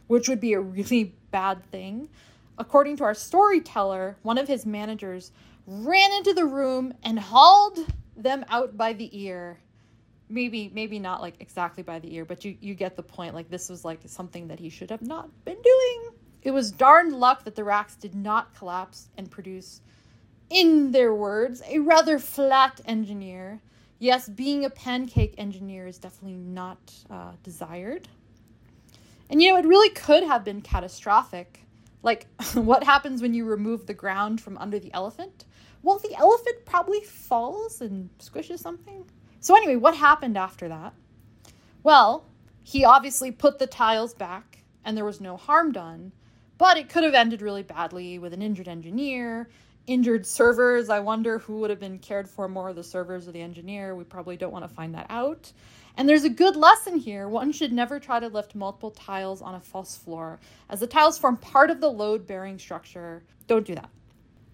which 0.08 0.28
would 0.28 0.40
be 0.40 0.54
a 0.54 0.60
really 0.60 1.14
bad 1.30 1.64
thing. 1.70 2.08
According 2.60 2.98
to 2.98 3.04
our 3.04 3.14
storyteller, 3.14 4.18
one 4.20 4.36
of 4.36 4.46
his 4.46 4.66
managers 4.66 5.32
ran 5.66 6.12
into 6.12 6.34
the 6.34 6.44
room 6.44 6.92
and 7.02 7.18
hauled 7.18 7.78
them 8.14 8.44
out 8.50 8.76
by 8.76 8.92
the 8.92 9.08
ear. 9.18 9.58
Maybe 10.28 10.70
maybe 10.74 10.98
not 10.98 11.22
like 11.22 11.36
exactly 11.40 11.82
by 11.82 11.98
the 11.98 12.14
ear 12.14 12.26
but 12.26 12.44
you 12.44 12.58
you 12.60 12.74
get 12.74 12.96
the 12.96 13.02
point. 13.02 13.34
Like 13.34 13.48
this 13.48 13.70
was 13.70 13.82
like 13.82 14.00
something 14.04 14.46
that 14.48 14.58
he 14.58 14.68
should 14.68 14.90
have 14.90 15.00
not 15.00 15.30
been 15.46 15.56
doing. 15.62 16.10
It 16.42 16.50
was 16.50 16.70
darned 16.70 17.14
luck 17.14 17.44
that 17.44 17.54
the 17.54 17.64
racks 17.64 17.96
did 17.96 18.14
not 18.14 18.54
collapse 18.54 19.08
and 19.16 19.30
produce 19.30 19.80
in 20.50 20.92
their 20.92 21.14
words 21.14 21.62
a 21.66 21.78
rather 21.78 22.18
flat 22.18 22.82
engineer. 22.84 23.62
Yes 23.98 24.28
being 24.28 24.66
a 24.66 24.70
pancake 24.70 25.34
engineer 25.38 25.86
is 25.86 25.96
definitely 25.96 26.36
not 26.36 26.92
uh, 27.08 27.32
desired. 27.42 28.06
And 29.30 29.40
you 29.40 29.50
know 29.50 29.56
it 29.58 29.64
really 29.64 29.88
could 29.94 30.24
have 30.24 30.44
been 30.44 30.60
catastrophic 30.60 31.64
like 32.02 32.26
what 32.54 32.84
happens 32.84 33.22
when 33.22 33.34
you 33.34 33.44
remove 33.44 33.86
the 33.86 33.94
ground 33.94 34.40
from 34.40 34.56
under 34.58 34.78
the 34.78 34.92
elephant 34.92 35.44
well 35.82 35.98
the 35.98 36.14
elephant 36.16 36.64
probably 36.64 37.00
falls 37.00 37.80
and 37.80 38.10
squishes 38.18 38.58
something 38.58 39.04
so, 39.42 39.56
anyway, 39.56 39.76
what 39.76 39.96
happened 39.96 40.36
after 40.36 40.68
that? 40.68 40.92
Well, 41.82 42.26
he 42.62 42.84
obviously 42.84 43.32
put 43.32 43.58
the 43.58 43.66
tiles 43.66 44.12
back 44.12 44.58
and 44.84 44.96
there 44.96 45.04
was 45.04 45.20
no 45.20 45.38
harm 45.38 45.72
done, 45.72 46.12
but 46.58 46.76
it 46.76 46.90
could 46.90 47.04
have 47.04 47.14
ended 47.14 47.40
really 47.40 47.62
badly 47.62 48.18
with 48.18 48.34
an 48.34 48.42
injured 48.42 48.68
engineer, 48.68 49.48
injured 49.86 50.26
servers. 50.26 50.90
I 50.90 51.00
wonder 51.00 51.38
who 51.38 51.58
would 51.60 51.70
have 51.70 51.80
been 51.80 51.98
cared 51.98 52.28
for 52.28 52.48
more, 52.48 52.74
the 52.74 52.84
servers 52.84 53.26
or 53.26 53.32
the 53.32 53.40
engineer. 53.40 53.96
We 53.96 54.04
probably 54.04 54.36
don't 54.36 54.52
want 54.52 54.68
to 54.68 54.74
find 54.74 54.94
that 54.94 55.06
out. 55.08 55.50
And 55.96 56.08
there's 56.08 56.24
a 56.24 56.30
good 56.30 56.56
lesson 56.56 56.96
here. 56.96 57.28
One 57.28 57.52
should 57.52 57.72
never 57.72 57.98
try 58.00 58.20
to 58.20 58.28
lift 58.28 58.54
multiple 58.54 58.90
tiles 58.90 59.42
on 59.42 59.54
a 59.54 59.60
false 59.60 59.96
floor, 59.96 60.40
as 60.68 60.80
the 60.80 60.86
tiles 60.86 61.18
form 61.18 61.36
part 61.36 61.70
of 61.70 61.80
the 61.80 61.90
load 61.90 62.26
bearing 62.26 62.58
structure. 62.58 63.22
Don't 63.46 63.66
do 63.66 63.74
that. 63.74 63.90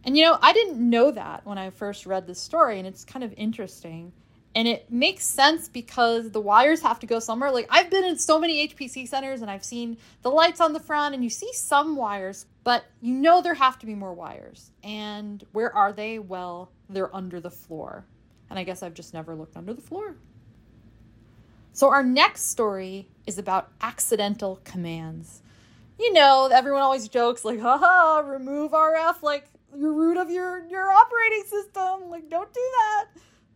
And 0.04 0.16
you 0.16 0.24
know, 0.24 0.38
I 0.40 0.52
didn't 0.52 0.78
know 0.78 1.10
that 1.10 1.44
when 1.44 1.58
I 1.58 1.70
first 1.70 2.06
read 2.06 2.26
this 2.26 2.40
story, 2.40 2.78
and 2.78 2.86
it's 2.86 3.04
kind 3.04 3.24
of 3.24 3.34
interesting 3.36 4.12
and 4.56 4.66
it 4.66 4.90
makes 4.90 5.26
sense 5.26 5.68
because 5.68 6.30
the 6.30 6.40
wires 6.40 6.80
have 6.80 6.98
to 7.00 7.06
go 7.06 7.18
somewhere. 7.18 7.50
Like 7.50 7.66
I've 7.68 7.90
been 7.90 8.04
in 8.04 8.18
so 8.18 8.40
many 8.40 8.66
HPC 8.66 9.06
centers 9.06 9.42
and 9.42 9.50
I've 9.50 9.62
seen 9.62 9.98
the 10.22 10.30
lights 10.30 10.62
on 10.62 10.72
the 10.72 10.80
front 10.80 11.14
and 11.14 11.22
you 11.22 11.28
see 11.28 11.52
some 11.52 11.94
wires, 11.94 12.46
but 12.64 12.86
you 13.02 13.12
know 13.12 13.42
there 13.42 13.52
have 13.52 13.78
to 13.80 13.86
be 13.86 13.94
more 13.94 14.14
wires. 14.14 14.70
And 14.82 15.44
where 15.52 15.76
are 15.76 15.92
they? 15.92 16.18
Well, 16.18 16.72
they're 16.88 17.14
under 17.14 17.38
the 17.38 17.50
floor. 17.50 18.06
And 18.48 18.58
I 18.58 18.64
guess 18.64 18.82
I've 18.82 18.94
just 18.94 19.12
never 19.12 19.34
looked 19.34 19.58
under 19.58 19.74
the 19.74 19.82
floor. 19.82 20.16
So 21.76 21.90
our 21.90 22.02
next 22.02 22.48
story 22.50 23.06
is 23.26 23.38
about 23.38 23.70
accidental 23.80 24.60
commands. 24.64 25.42
You 25.98 26.12
know, 26.12 26.48
everyone 26.52 26.82
always 26.82 27.06
jokes 27.06 27.44
like, 27.44 27.60
haha, 27.60 28.26
remove 28.26 28.72
RF 28.72 29.22
like 29.22 29.44
your 29.76 29.92
root 29.92 30.16
of 30.16 30.30
your 30.30 30.66
your 30.66 30.90
operating 30.90 31.44
system. 31.44 32.10
Like 32.10 32.28
don't 32.30 32.52
do 32.52 32.60
that 32.60 33.06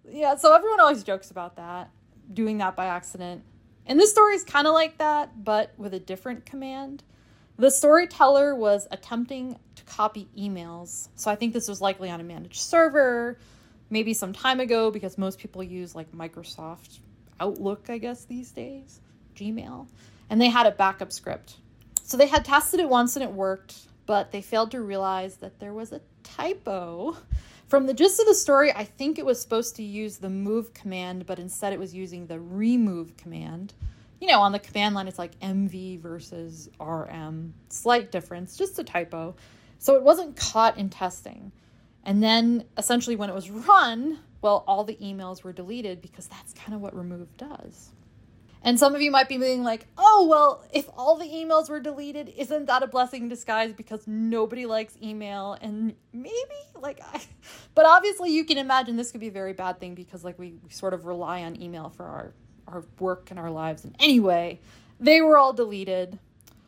yeah, 0.09 0.37
so 0.37 0.55
everyone 0.55 0.81
always 0.81 1.03
jokes 1.03 1.31
about 1.31 1.57
that, 1.57 1.91
doing 2.33 2.59
that 2.59 2.77
by 2.77 2.87
accident. 2.87 3.43
And 3.87 3.99
this 3.99 4.11
story 4.11 4.35
is 4.35 4.45
kind 4.45 4.67
of 4.67 4.75
like 4.75 4.99
that, 4.99 5.45
but 5.45 5.73
with 5.77 5.95
a 5.95 5.99
different 5.99 6.47
command. 6.47 7.03
The 7.59 7.71
storyteller 7.71 8.55
was 8.55 8.89
attempting 8.91 9.59
to 9.77 9.85
copy 9.85 10.29
emails. 10.39 11.09
So 11.15 11.31
I 11.31 11.35
think 11.35 11.53
this 11.53 11.69
was 11.69 11.81
likely 11.81 12.11
on 12.11 12.21
a 12.21 12.25
managed 12.25 12.61
server, 12.61 13.39
maybe 13.91 14.15
some 14.15 14.33
time 14.33 14.61
ago, 14.61 14.91
because 14.91 15.19
most 15.19 15.39
people 15.39 15.63
use 15.63 15.95
like 15.95 16.11
Microsoft 16.13 17.01
Outlook, 17.41 17.87
I 17.89 17.99
guess, 17.99 18.25
these 18.25 18.53
days, 18.53 19.01
Gmail. 19.35 19.87
And 20.29 20.41
they 20.41 20.49
had 20.49 20.67
a 20.67 20.71
backup 20.71 21.13
script. 21.13 21.57
So 22.03 22.17
they 22.17 22.27
had 22.27 22.45
tested 22.45 22.81
it 22.81 22.89
once 22.89 23.17
and 23.17 23.23
it 23.23 23.33
worked, 23.33 23.79
but 24.07 24.33
they 24.33 24.43
failed 24.43 24.71
to 24.73 24.83
realize 24.83 25.37
that 25.37 25.59
there 25.59 25.73
was 25.73 25.93
a 25.93 26.01
typo 26.23 27.17
from 27.71 27.87
the 27.87 27.95
gist 27.95 28.19
of 28.19 28.27
the 28.27 28.35
story, 28.35 28.73
I 28.73 28.83
think 28.83 29.17
it 29.17 29.25
was 29.25 29.41
supposed 29.41 29.77
to 29.77 29.85
use 29.85 30.17
the 30.17 30.29
move 30.29 30.75
command, 30.75 31.25
but 31.25 31.39
instead 31.39 31.73
it 31.73 31.79
was 31.79 31.95
using 31.95 32.27
the 32.27 32.41
remove 32.41 33.17
command. 33.17 33.75
You 34.21 34.27
know, 34.27 34.41
on 34.41 34.51
the 34.51 34.59
command 34.59 34.97
line, 34.97 35.07
it's 35.07 35.21
like 35.21 35.39
MV 35.39 36.01
versus 36.01 36.69
RM. 36.81 37.55
Slight 37.69 38.11
difference, 38.11 38.57
just 38.57 38.77
a 38.81 38.85
typo. 38.85 39.37
So 39.79 39.95
it 39.95 40.03
wasn't 40.03 40.35
caught 40.35 40.79
in 40.79 40.91
testing. 40.91 41.53
And 42.03 42.21
then 42.21 42.65
essentially, 42.77 43.15
when 43.15 43.31
it 43.31 43.37
was 43.37 43.51
run, 43.51 44.19
well, 44.43 44.65
all 44.67 44.85
the 44.85 44.97
emails 44.97 45.43
were 45.43 45.53
deleted 45.53 46.01
because 46.01 46.27
that's 46.27 46.53
kind 46.53 46.75
of 46.75 46.81
what 46.81 46.95
remove 46.95 47.37
does. 47.37 47.91
And 48.63 48.79
some 48.79 48.95
of 48.95 49.01
you 49.01 49.11
might 49.11 49.29
be 49.29 49.39
being 49.39 49.63
like, 49.63 49.87
oh, 49.97 50.27
well, 50.29 50.65
if 50.73 50.87
all 50.95 51.17
the 51.17 51.25
emails 51.25 51.71
were 51.71 51.81
deleted, 51.81 52.33
isn't 52.37 52.67
that 52.67 52.83
a 52.83 52.87
blessing 52.87 53.23
in 53.23 53.29
disguise 53.29 53.73
because 53.73 54.07
nobody 54.07 54.67
likes 54.67 54.97
email? 55.03 55.57
And 55.63 55.95
maybe, 56.13 56.35
like, 56.79 57.01
I, 57.13 57.23
but 57.75 57.87
obviously 57.87 58.31
you 58.31 58.45
can 58.45 58.59
imagine 58.59 58.97
this 58.97 59.13
could 59.13 59.21
be 59.21 59.29
a 59.29 59.33
very 59.33 59.55
bad 59.55 59.81
thing 59.81 59.95
because, 59.95 60.25
like, 60.25 60.39
we, 60.39 60.59
we 60.63 60.71
sort 60.71 60.93
of 60.93 61.07
rely 61.07 61.43
on 61.43 61.61
email 61.61 61.89
for 61.89 62.05
our, 62.05 62.35
our 62.69 62.85
work 62.99 63.31
and 63.31 63.41
our 63.41 63.51
lives. 63.51 63.85
And 63.85 63.97
anyway, 63.99 64.61
they 64.99 65.23
were 65.23 65.39
all 65.39 65.55
deleted. 65.55 66.19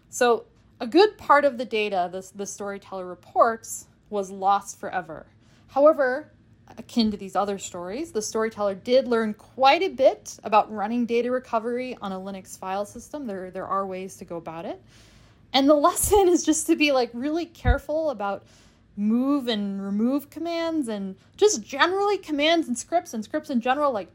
So 0.08 0.46
a 0.80 0.86
good 0.86 1.18
part 1.18 1.44
of 1.44 1.58
the 1.58 1.64
data 1.64 2.08
this 2.10 2.30
the 2.30 2.46
storyteller 2.46 3.06
reports 3.06 3.86
was 4.10 4.30
lost 4.30 4.80
forever. 4.80 5.26
However, 5.68 6.32
akin 6.78 7.10
to 7.10 7.16
these 7.16 7.36
other 7.36 7.58
stories, 7.58 8.12
the 8.12 8.22
storyteller 8.22 8.74
did 8.74 9.08
learn 9.08 9.34
quite 9.34 9.82
a 9.82 9.88
bit 9.88 10.38
about 10.44 10.72
running 10.72 11.06
data 11.06 11.30
recovery 11.30 11.96
on 12.00 12.12
a 12.12 12.16
Linux 12.18 12.58
file 12.58 12.84
system. 12.84 13.26
There, 13.26 13.50
there 13.50 13.66
are 13.66 13.86
ways 13.86 14.16
to 14.16 14.24
go 14.24 14.36
about 14.36 14.64
it. 14.64 14.80
And 15.52 15.68
the 15.68 15.74
lesson 15.88 16.28
is 16.28 16.44
just 16.44 16.66
to 16.68 16.76
be 16.76 16.92
like 16.92 17.10
really 17.12 17.46
careful 17.46 18.10
about 18.10 18.44
move 18.96 19.48
and 19.48 19.82
remove 19.82 20.30
commands 20.30 20.88
and 20.88 21.16
just 21.36 21.62
generally 21.62 22.18
commands 22.18 22.68
and 22.68 22.76
scripts 22.76 23.14
and 23.14 23.24
scripts 23.24 23.50
in 23.50 23.60
general. 23.60 23.92
Like 23.92 24.10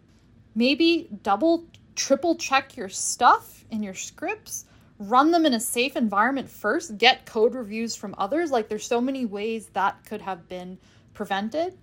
maybe 0.55 1.09
double, 1.23 1.65
triple 1.95 2.35
check 2.35 2.77
your 2.77 2.89
stuff 2.89 3.65
in 3.71 3.83
your 3.83 3.93
scripts. 3.93 4.65
Run 4.99 5.29
them 5.29 5.45
in 5.45 5.53
a 5.53 5.59
safe 5.59 5.95
environment 5.95 6.49
first. 6.49 6.97
Get 6.97 7.25
code 7.25 7.53
reviews 7.53 7.95
from 7.95 8.15
others. 8.17 8.49
Like, 8.49 8.67
there's 8.67 8.85
so 8.85 8.99
many 8.99 9.25
ways 9.25 9.67
that 9.73 10.03
could 10.05 10.21
have 10.21 10.49
been 10.49 10.79
prevented. 11.13 11.77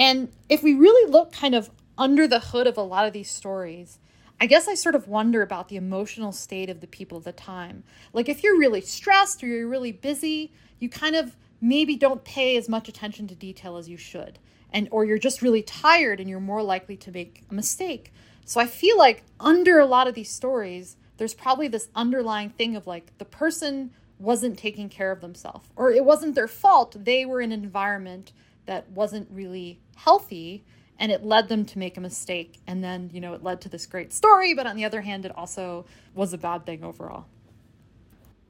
And 0.00 0.32
if 0.48 0.62
we 0.62 0.72
really 0.72 1.12
look 1.12 1.30
kind 1.30 1.54
of 1.54 1.70
under 1.98 2.26
the 2.26 2.40
hood 2.40 2.66
of 2.66 2.78
a 2.78 2.82
lot 2.82 3.06
of 3.06 3.12
these 3.12 3.30
stories, 3.30 3.98
I 4.40 4.46
guess 4.46 4.66
I 4.66 4.74
sort 4.74 4.94
of 4.94 5.08
wonder 5.08 5.42
about 5.42 5.68
the 5.68 5.76
emotional 5.76 6.32
state 6.32 6.70
of 6.70 6.80
the 6.80 6.86
people 6.86 7.18
at 7.18 7.24
the 7.24 7.32
time. 7.32 7.84
Like 8.14 8.26
if 8.26 8.42
you're 8.42 8.58
really 8.58 8.80
stressed 8.80 9.44
or 9.44 9.46
you're 9.46 9.68
really 9.68 9.92
busy, 9.92 10.54
you 10.78 10.88
kind 10.88 11.14
of 11.14 11.36
maybe 11.60 11.96
don't 11.96 12.24
pay 12.24 12.56
as 12.56 12.66
much 12.66 12.88
attention 12.88 13.26
to 13.26 13.34
detail 13.34 13.76
as 13.76 13.90
you 13.90 13.98
should. 13.98 14.38
And 14.72 14.88
or 14.90 15.04
you're 15.04 15.18
just 15.18 15.42
really 15.42 15.62
tired 15.62 16.18
and 16.18 16.30
you're 16.30 16.40
more 16.40 16.62
likely 16.62 16.96
to 16.96 17.12
make 17.12 17.44
a 17.50 17.52
mistake. 17.52 18.10
So 18.46 18.58
I 18.58 18.66
feel 18.66 18.96
like 18.96 19.22
under 19.38 19.80
a 19.80 19.86
lot 19.86 20.08
of 20.08 20.14
these 20.14 20.30
stories, 20.30 20.96
there's 21.18 21.34
probably 21.34 21.68
this 21.68 21.90
underlying 21.94 22.48
thing 22.48 22.74
of 22.74 22.86
like 22.86 23.18
the 23.18 23.26
person 23.26 23.90
wasn't 24.18 24.58
taking 24.58 24.88
care 24.88 25.12
of 25.12 25.20
themselves 25.20 25.68
or 25.76 25.90
it 25.90 26.06
wasn't 26.06 26.36
their 26.36 26.48
fault. 26.48 26.96
They 26.98 27.26
were 27.26 27.42
in 27.42 27.52
an 27.52 27.62
environment 27.62 28.32
that 28.70 28.88
wasn't 28.90 29.28
really 29.32 29.80
healthy 30.04 30.64
and 30.98 31.10
it 31.10 31.24
led 31.24 31.48
them 31.48 31.64
to 31.64 31.78
make 31.78 31.96
a 31.96 32.00
mistake. 32.00 32.58
And 32.66 32.84
then, 32.84 33.10
you 33.12 33.20
know, 33.20 33.32
it 33.32 33.42
led 33.42 33.60
to 33.62 33.68
this 33.68 33.86
great 33.86 34.12
story, 34.12 34.52
but 34.52 34.66
on 34.66 34.76
the 34.76 34.84
other 34.84 35.00
hand, 35.00 35.24
it 35.24 35.36
also 35.36 35.86
was 36.14 36.32
a 36.32 36.38
bad 36.38 36.66
thing 36.66 36.84
overall. 36.84 37.24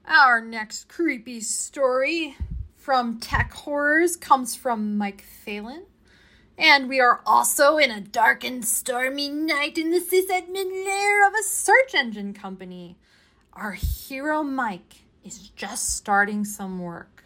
Our 0.04 0.40
next 0.40 0.88
creepy 0.88 1.40
story 1.40 2.36
from 2.76 3.20
Tech 3.20 3.52
Horrors 3.52 4.16
comes 4.16 4.56
from 4.56 4.98
Mike 4.98 5.22
Phelan. 5.22 5.84
And 6.58 6.88
we 6.88 7.00
are 7.00 7.20
also 7.24 7.78
in 7.78 7.90
a 7.90 8.00
dark 8.00 8.44
and 8.44 8.64
stormy 8.64 9.28
night 9.28 9.78
in 9.78 9.90
the 9.92 10.00
sysadmin 10.00 10.84
lair 10.84 11.26
of 11.26 11.32
a 11.32 11.42
search 11.42 11.94
engine 11.94 12.34
company. 12.34 12.98
Our 13.52 13.72
hero 13.72 14.42
Mike 14.42 15.04
is 15.24 15.38
just 15.50 15.96
starting 15.96 16.44
some 16.44 16.80
work. 16.80 17.24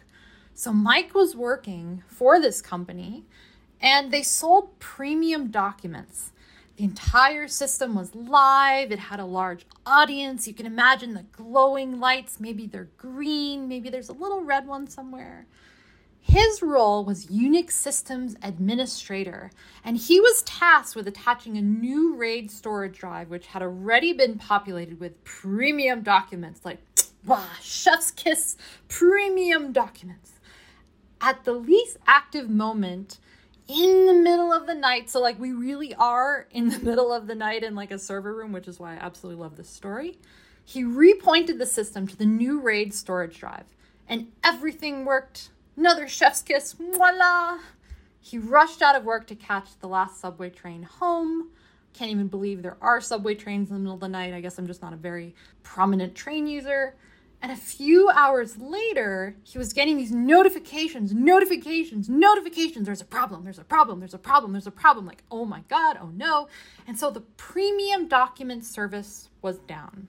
So, 0.53 0.71
Mike 0.71 1.13
was 1.13 1.35
working 1.35 2.03
for 2.07 2.39
this 2.39 2.61
company 2.61 3.25
and 3.85 4.09
they 4.11 4.23
sold 4.23 4.79
premium 4.79 5.51
documents. 5.51 6.31
The 6.75 6.83
entire 6.83 7.47
system 7.47 7.93
was 7.93 8.15
live, 8.15 8.91
it 8.91 8.97
had 8.97 9.19
a 9.19 9.25
large 9.25 9.65
audience. 9.85 10.47
You 10.47 10.55
can 10.55 10.65
imagine 10.65 11.13
the 11.13 11.23
glowing 11.31 11.99
lights. 11.99 12.39
Maybe 12.39 12.65
they're 12.65 12.89
green, 12.97 13.69
maybe 13.69 13.89
there's 13.89 14.09
a 14.09 14.13
little 14.13 14.41
red 14.41 14.67
one 14.67 14.87
somewhere. 14.87 15.45
His 16.19 16.63
role 16.63 17.05
was 17.05 17.27
Unix 17.27 17.73
Systems 17.73 18.35
Administrator, 18.41 19.51
and 19.83 19.95
he 19.95 20.19
was 20.19 20.41
tasked 20.41 20.95
with 20.95 21.07
attaching 21.07 21.55
a 21.55 21.61
new 21.61 22.15
RAID 22.15 22.49
storage 22.49 22.97
drive, 22.97 23.29
which 23.29 23.45
had 23.45 23.61
already 23.61 24.11
been 24.11 24.39
populated 24.39 24.99
with 24.99 25.23
premium 25.23 26.01
documents 26.01 26.61
like, 26.65 26.79
wow, 27.25 27.45
chef's 27.61 28.09
kiss, 28.09 28.57
premium 28.87 29.71
documents. 29.71 30.31
At 31.21 31.43
the 31.43 31.53
least 31.53 31.97
active 32.07 32.49
moment, 32.49 33.19
in 33.67 34.05
the 34.05 34.13
middle 34.13 34.53
of 34.53 34.67
the 34.67 34.75
night. 34.75 35.09
So, 35.09 35.19
like, 35.19 35.39
we 35.39 35.51
really 35.51 35.93
are 35.95 36.47
in 36.51 36.69
the 36.69 36.79
middle 36.83 37.11
of 37.11 37.27
the 37.27 37.35
night 37.35 37.63
in 37.63 37.75
like 37.75 37.91
a 37.91 37.99
server 37.99 38.33
room, 38.33 38.51
which 38.51 38.67
is 38.67 38.79
why 38.79 38.93
I 38.93 38.97
absolutely 38.97 39.41
love 39.41 39.57
this 39.57 39.69
story. 39.69 40.19
He 40.63 40.83
repointed 40.83 41.59
the 41.59 41.65
system 41.65 42.07
to 42.07 42.15
the 42.15 42.25
new 42.25 42.59
RAID 42.59 42.93
storage 42.93 43.39
drive, 43.39 43.65
and 44.07 44.31
everything 44.43 45.05
worked. 45.05 45.49
Another 45.77 46.07
chef's 46.07 46.41
kiss, 46.41 46.73
voila! 46.73 47.59
He 48.19 48.39
rushed 48.39 48.81
out 48.81 48.95
of 48.95 49.03
work 49.03 49.27
to 49.27 49.35
catch 49.35 49.77
the 49.79 49.87
last 49.87 50.19
subway 50.19 50.49
train 50.49 50.83
home. 50.83 51.49
Can't 51.93 52.09
even 52.09 52.27
believe 52.27 52.63
there 52.63 52.77
are 52.81 52.99
subway 52.99 53.35
trains 53.35 53.69
in 53.69 53.75
the 53.75 53.79
middle 53.79 53.93
of 53.93 53.99
the 53.99 54.09
night. 54.09 54.33
I 54.33 54.41
guess 54.41 54.57
I'm 54.57 54.65
just 54.65 54.81
not 54.81 54.93
a 54.93 54.97
very 54.97 55.35
prominent 55.61 56.15
train 56.15 56.47
user. 56.47 56.95
And 57.45 57.51
a 57.51 57.55
few 57.55 58.09
hours 58.09 58.57
later, 58.57 59.35
he 59.43 59.59
was 59.59 59.71
getting 59.71 59.97
these 59.97 60.11
notifications, 60.11 61.13
notifications, 61.13 62.09
notifications. 62.09 62.87
There's 62.87 63.01
a 63.01 63.05
problem, 63.05 63.43
there's 63.43 63.59
a 63.59 63.63
problem, 63.63 63.99
there's 63.99 64.15
a 64.15 64.17
problem, 64.17 64.53
there's 64.53 64.65
a 64.65 64.71
problem. 64.71 65.05
Like, 65.05 65.23
oh 65.29 65.45
my 65.45 65.61
God, 65.69 65.95
oh 66.01 66.09
no. 66.15 66.47
And 66.87 66.97
so 66.97 67.11
the 67.11 67.21
premium 67.21 68.07
document 68.07 68.65
service 68.65 69.29
was 69.43 69.59
down. 69.59 70.07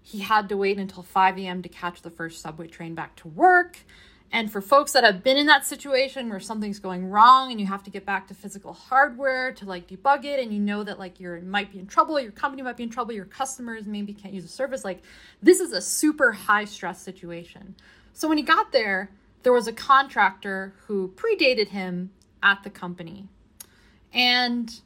He 0.00 0.20
had 0.20 0.48
to 0.48 0.56
wait 0.56 0.78
until 0.78 1.02
5 1.02 1.36
a.m. 1.36 1.60
to 1.60 1.68
catch 1.68 2.00
the 2.00 2.08
first 2.08 2.40
subway 2.40 2.68
train 2.68 2.94
back 2.94 3.14
to 3.16 3.28
work. 3.28 3.80
And 4.34 4.50
for 4.50 4.60
folks 4.60 4.90
that 4.94 5.04
have 5.04 5.22
been 5.22 5.36
in 5.36 5.46
that 5.46 5.64
situation 5.64 6.28
where 6.28 6.40
something's 6.40 6.80
going 6.80 7.08
wrong 7.08 7.52
and 7.52 7.60
you 7.60 7.68
have 7.68 7.84
to 7.84 7.90
get 7.90 8.04
back 8.04 8.26
to 8.26 8.34
physical 8.34 8.72
hardware 8.72 9.52
to 9.52 9.64
like 9.64 9.86
debug 9.86 10.24
it 10.24 10.40
and 10.40 10.52
you 10.52 10.58
know 10.58 10.82
that 10.82 10.98
like 10.98 11.20
you 11.20 11.40
might 11.46 11.70
be 11.70 11.78
in 11.78 11.86
trouble, 11.86 12.18
your 12.18 12.32
company 12.32 12.60
might 12.60 12.76
be 12.76 12.82
in 12.82 12.90
trouble, 12.90 13.12
your 13.12 13.26
customers 13.26 13.86
maybe 13.86 14.12
can't 14.12 14.34
use 14.34 14.44
a 14.44 14.48
service, 14.48 14.84
like 14.84 15.02
this 15.40 15.60
is 15.60 15.70
a 15.70 15.80
super 15.80 16.32
high 16.32 16.64
stress 16.64 17.00
situation. 17.00 17.76
So 18.12 18.26
when 18.26 18.36
he 18.36 18.42
got 18.42 18.72
there, 18.72 19.12
there 19.44 19.52
was 19.52 19.68
a 19.68 19.72
contractor 19.72 20.74
who 20.88 21.14
predated 21.14 21.68
him 21.68 22.10
at 22.42 22.64
the 22.64 22.70
company. 22.70 23.28
And 24.12 24.80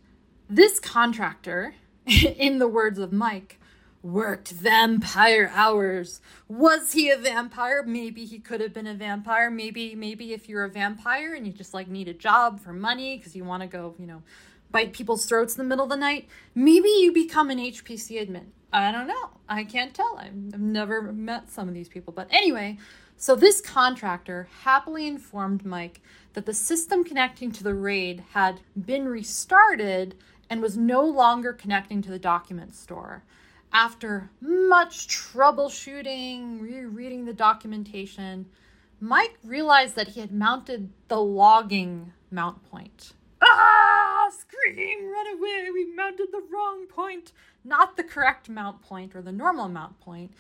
this 0.51 0.79
contractor, 0.79 1.75
in 2.07 2.59
the 2.59 2.69
words 2.69 2.99
of 2.99 3.15
Mike, 3.15 3.59
worked 4.03 4.51
vampire 4.51 5.51
hours. 5.55 6.21
Was 6.49 6.93
he 6.93 7.11
a 7.11 7.17
vampire? 7.17 7.83
Maybe 7.83 8.25
he 8.25 8.39
could 8.39 8.61
have 8.61 8.73
been 8.73 8.87
a 8.87 8.95
vampire. 8.95 9.51
Maybe 9.51 9.95
maybe 9.95 10.33
if 10.33 10.49
you're 10.49 10.65
a 10.65 10.69
vampire 10.69 11.35
and 11.35 11.47
you 11.47 11.53
just 11.53 11.75
like 11.75 11.89
need 11.89 12.09
a 12.09 12.15
job 12.15 12.61
for 12.61 12.73
money 12.73 13.17
because 13.17 13.35
you 13.35 13.45
want 13.45 13.63
to 13.63 13.69
go, 13.69 13.95
you 13.99 14.07
know, 14.07 14.23
bite 14.71 14.93
people's 14.93 15.27
throats 15.27 15.57
in 15.57 15.59
the 15.59 15.69
middle 15.69 15.85
of 15.85 15.91
the 15.91 15.97
night, 15.97 16.29
maybe 16.55 16.89
you 16.89 17.13
become 17.13 17.51
an 17.51 17.59
HPC 17.59 18.27
admin. 18.27 18.47
I 18.73 18.93
don't 18.93 19.07
know. 19.07 19.31
I 19.49 19.65
can't 19.65 19.95
tell. 19.95 20.19
I've 20.19 20.35
never 20.35 21.01
met 21.01 21.51
some 21.51 21.69
of 21.69 21.75
these 21.75 21.89
people. 21.89 22.13
But 22.13 22.29
anyway, 22.31 22.77
so 23.17 23.35
this 23.35 23.61
contractor 23.61 24.49
happily 24.63 25.07
informed 25.07 25.65
Mike 25.65 26.01
that 26.35 26.45
the 26.45 26.55
system 26.55 27.03
connecting 27.03 27.51
to 27.53 27.65
the 27.65 27.75
raid 27.75 28.25
had 28.33 28.61
been 28.79 29.09
restarted 29.09 30.15
and 30.51 30.63
was 30.63 30.77
no 30.77 31.03
longer 31.03 31.53
connecting 31.53 32.03
to 32.03 32.11
the 32.11 32.19
document 32.19 32.75
store. 32.75 33.25
After 33.73 34.31
much 34.41 35.09
troubleshooting, 35.09 36.61
rereading 36.61 37.27
the 37.27 37.33
documentation, 37.33 38.47
Mike 39.01 39.39
realized 39.45 39.95
that 39.95 40.09
he 40.09 40.21
had 40.21 40.33
mounted 40.33 40.91
the 41.09 41.21
logging 41.21 42.13
mount 42.31 42.69
point. 42.71 43.13
Ah! 43.43 44.31
Scream, 44.31 45.11
run 45.11 45.27
away! 45.37 45.69
We 45.73 45.95
mounted 45.95 46.29
the 46.33 46.43
wrong 46.51 46.87
point, 46.87 47.33
not 47.65 47.97
the 47.97 48.03
correct 48.03 48.49
mount 48.49 48.83
point 48.83 49.15
or 49.15 49.23
the 49.23 49.33
normal 49.33 49.69
mount 49.69 50.01
point. 50.01 50.33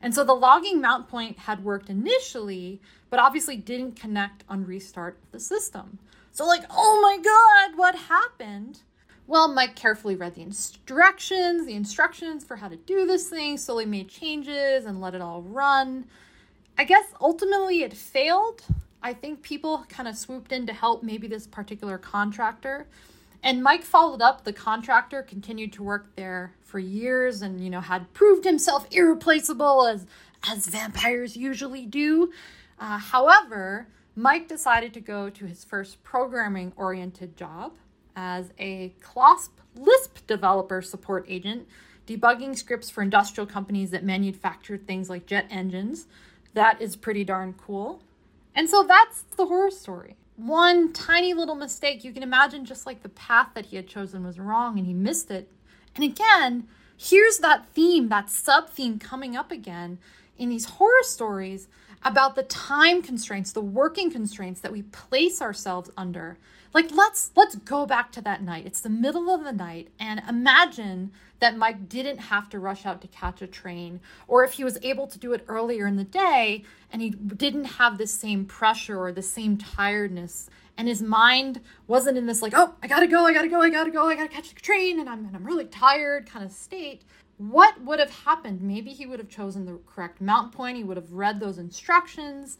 And 0.00 0.14
so 0.14 0.22
the 0.22 0.34
logging 0.34 0.80
mount 0.80 1.08
point 1.08 1.38
had 1.40 1.64
worked 1.64 1.88
initially, 1.88 2.80
but 3.10 3.18
obviously 3.18 3.56
didn't 3.56 3.92
connect 3.92 4.44
on 4.48 4.66
restart 4.66 5.18
of 5.22 5.32
the 5.32 5.40
system. 5.40 5.98
So, 6.30 6.46
like, 6.46 6.64
oh 6.70 7.00
my 7.00 7.16
god, 7.22 7.78
what 7.78 7.94
happened? 7.94 8.80
Well, 9.26 9.48
Mike 9.48 9.74
carefully 9.74 10.16
read 10.16 10.34
the 10.34 10.42
instructions, 10.42 11.66
the 11.66 11.74
instructions 11.74 12.44
for 12.44 12.56
how 12.56 12.68
to 12.68 12.76
do 12.76 13.06
this 13.06 13.28
thing, 13.28 13.56
slowly 13.56 13.86
made 13.86 14.08
changes 14.08 14.84
and 14.84 15.00
let 15.00 15.14
it 15.14 15.22
all 15.22 15.40
run. 15.40 16.04
I 16.76 16.84
guess 16.84 17.04
ultimately 17.20 17.82
it 17.82 17.94
failed. 17.94 18.62
I 19.02 19.14
think 19.14 19.42
people 19.42 19.86
kind 19.88 20.08
of 20.08 20.16
swooped 20.16 20.52
in 20.52 20.66
to 20.66 20.74
help 20.74 21.02
maybe 21.02 21.26
this 21.26 21.46
particular 21.46 21.96
contractor. 21.96 22.86
And 23.42 23.62
Mike 23.62 23.82
followed 23.82 24.20
up. 24.20 24.44
The 24.44 24.52
contractor 24.52 25.22
continued 25.22 25.72
to 25.74 25.82
work 25.82 26.14
there 26.16 26.52
for 26.62 26.78
years 26.78 27.40
and, 27.40 27.62
you 27.62 27.70
know, 27.70 27.80
had 27.80 28.12
proved 28.12 28.44
himself 28.44 28.86
irreplaceable 28.90 29.86
as 29.86 30.06
as 30.46 30.66
vampires 30.66 31.36
usually 31.36 31.86
do. 31.86 32.30
Uh, 32.78 32.98
however, 32.98 33.86
Mike 34.14 34.48
decided 34.48 34.92
to 34.92 35.00
go 35.00 35.30
to 35.30 35.46
his 35.46 35.64
first 35.64 36.02
programming 36.04 36.72
oriented 36.76 37.36
job 37.36 37.72
as 38.16 38.52
a 38.58 38.94
CLOSP 39.00 39.60
Lisp 39.76 40.26
developer 40.26 40.80
support 40.80 41.24
agent, 41.28 41.66
debugging 42.06 42.56
scripts 42.56 42.90
for 42.90 43.02
industrial 43.02 43.46
companies 43.46 43.90
that 43.90 44.04
manufacture 44.04 44.76
things 44.76 45.10
like 45.10 45.26
jet 45.26 45.46
engines. 45.50 46.06
That 46.52 46.80
is 46.80 46.96
pretty 46.96 47.24
darn 47.24 47.54
cool. 47.54 48.02
And 48.54 48.70
so 48.70 48.84
that's 48.84 49.22
the 49.36 49.46
horror 49.46 49.70
story. 49.70 50.16
One 50.36 50.92
tiny 50.92 51.34
little 51.34 51.54
mistake, 51.54 52.04
you 52.04 52.12
can 52.12 52.22
imagine 52.22 52.64
just 52.64 52.86
like 52.86 53.02
the 53.02 53.08
path 53.08 53.48
that 53.54 53.66
he 53.66 53.76
had 53.76 53.88
chosen 53.88 54.24
was 54.24 54.38
wrong 54.38 54.78
and 54.78 54.86
he 54.86 54.94
missed 54.94 55.30
it. 55.30 55.48
And 55.94 56.04
again, 56.04 56.68
here's 56.96 57.38
that 57.38 57.68
theme, 57.68 58.08
that 58.08 58.30
sub 58.30 58.70
theme 58.70 58.98
coming 58.98 59.36
up 59.36 59.50
again 59.50 59.98
in 60.36 60.48
these 60.48 60.64
horror 60.66 61.02
stories 61.02 61.68
about 62.04 62.34
the 62.34 62.42
time 62.42 63.02
constraints, 63.02 63.52
the 63.52 63.60
working 63.60 64.10
constraints 64.10 64.60
that 64.60 64.72
we 64.72 64.82
place 64.82 65.40
ourselves 65.40 65.90
under. 65.96 66.38
Like 66.72 66.90
let's 66.90 67.30
let's 67.36 67.56
go 67.56 67.86
back 67.86 68.12
to 68.12 68.20
that 68.22 68.42
night. 68.42 68.66
It's 68.66 68.80
the 68.80 68.90
middle 68.90 69.32
of 69.32 69.44
the 69.44 69.52
night 69.52 69.88
and 69.98 70.22
imagine 70.28 71.12
that 71.40 71.56
mike 71.58 71.90
didn't 71.90 72.18
have 72.18 72.48
to 72.48 72.58
rush 72.58 72.86
out 72.86 73.02
to 73.02 73.08
catch 73.08 73.42
a 73.42 73.46
train 73.46 74.00
or 74.26 74.44
if 74.44 74.54
he 74.54 74.64
was 74.64 74.78
able 74.82 75.06
to 75.06 75.18
do 75.18 75.34
it 75.34 75.44
earlier 75.46 75.86
in 75.86 75.96
the 75.96 76.04
day 76.04 76.64
and 76.90 77.02
he 77.02 77.10
didn't 77.10 77.64
have 77.64 77.98
the 77.98 78.06
same 78.06 78.46
pressure 78.46 78.98
or 78.98 79.12
the 79.12 79.20
same 79.20 79.58
tiredness 79.58 80.48
and 80.78 80.88
his 80.88 81.02
mind 81.02 81.60
wasn't 81.86 82.16
in 82.16 82.26
this 82.26 82.40
like 82.40 82.54
oh 82.56 82.74
i 82.82 82.86
gotta 82.86 83.06
go 83.06 83.26
i 83.26 83.32
gotta 83.34 83.48
go 83.48 83.60
i 83.60 83.68
gotta 83.68 83.90
go 83.90 84.08
i 84.08 84.14
gotta 84.14 84.28
catch 84.28 84.54
the 84.54 84.60
train 84.60 84.98
and 84.98 85.08
i'm, 85.08 85.26
and 85.26 85.36
I'm 85.36 85.44
really 85.44 85.66
tired 85.66 86.26
kind 86.30 86.44
of 86.44 86.50
state 86.50 87.02
what 87.38 87.80
would 87.82 87.98
have 87.98 88.10
happened 88.10 88.60
maybe 88.60 88.90
he 88.90 89.06
would 89.06 89.18
have 89.18 89.28
chosen 89.28 89.66
the 89.66 89.78
correct 89.86 90.20
mount 90.20 90.52
point 90.52 90.76
he 90.76 90.84
would 90.84 90.96
have 90.96 91.12
read 91.12 91.40
those 91.40 91.58
instructions 91.58 92.58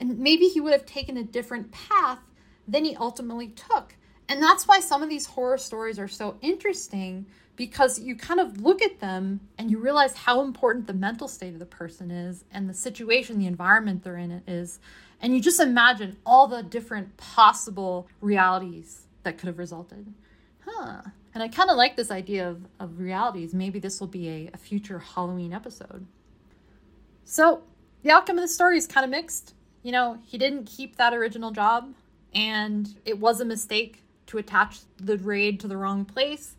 and 0.00 0.18
maybe 0.18 0.46
he 0.46 0.60
would 0.60 0.72
have 0.72 0.86
taken 0.86 1.16
a 1.16 1.24
different 1.24 1.72
path 1.72 2.20
than 2.66 2.84
he 2.84 2.94
ultimately 2.96 3.48
took. 3.48 3.96
And 4.28 4.42
that's 4.42 4.68
why 4.68 4.80
some 4.80 5.02
of 5.02 5.08
these 5.08 5.26
horror 5.26 5.58
stories 5.58 5.98
are 5.98 6.08
so 6.08 6.36
interesting 6.42 7.26
because 7.56 7.98
you 7.98 8.14
kind 8.14 8.38
of 8.38 8.60
look 8.60 8.82
at 8.82 9.00
them 9.00 9.40
and 9.56 9.70
you 9.70 9.78
realize 9.78 10.14
how 10.14 10.42
important 10.42 10.86
the 10.86 10.92
mental 10.92 11.26
state 11.26 11.54
of 11.54 11.58
the 11.58 11.66
person 11.66 12.10
is 12.10 12.44
and 12.52 12.68
the 12.68 12.74
situation, 12.74 13.38
the 13.38 13.46
environment 13.46 14.04
they're 14.04 14.18
in 14.18 14.42
is. 14.46 14.78
And 15.20 15.34
you 15.34 15.40
just 15.40 15.58
imagine 15.58 16.16
all 16.24 16.46
the 16.46 16.62
different 16.62 17.16
possible 17.16 18.06
realities 18.20 19.06
that 19.24 19.38
could 19.38 19.48
have 19.48 19.58
resulted. 19.58 20.12
Huh. 20.64 21.00
And 21.38 21.44
I 21.44 21.56
kind 21.56 21.70
of 21.70 21.76
like 21.76 21.94
this 21.94 22.10
idea 22.10 22.48
of, 22.48 22.66
of 22.80 22.98
realities. 22.98 23.54
Maybe 23.54 23.78
this 23.78 24.00
will 24.00 24.08
be 24.08 24.28
a, 24.28 24.50
a 24.54 24.56
future 24.56 24.98
Halloween 24.98 25.52
episode. 25.52 26.04
So, 27.24 27.62
the 28.02 28.10
outcome 28.10 28.38
of 28.38 28.42
the 28.42 28.48
story 28.48 28.76
is 28.76 28.88
kind 28.88 29.04
of 29.04 29.10
mixed. 29.10 29.54
You 29.84 29.92
know, 29.92 30.18
he 30.24 30.36
didn't 30.36 30.64
keep 30.64 30.96
that 30.96 31.14
original 31.14 31.52
job 31.52 31.94
and 32.34 32.92
it 33.04 33.20
was 33.20 33.40
a 33.40 33.44
mistake 33.44 34.02
to 34.26 34.38
attach 34.38 34.80
the 34.96 35.16
raid 35.16 35.60
to 35.60 35.68
the 35.68 35.76
wrong 35.76 36.04
place. 36.04 36.56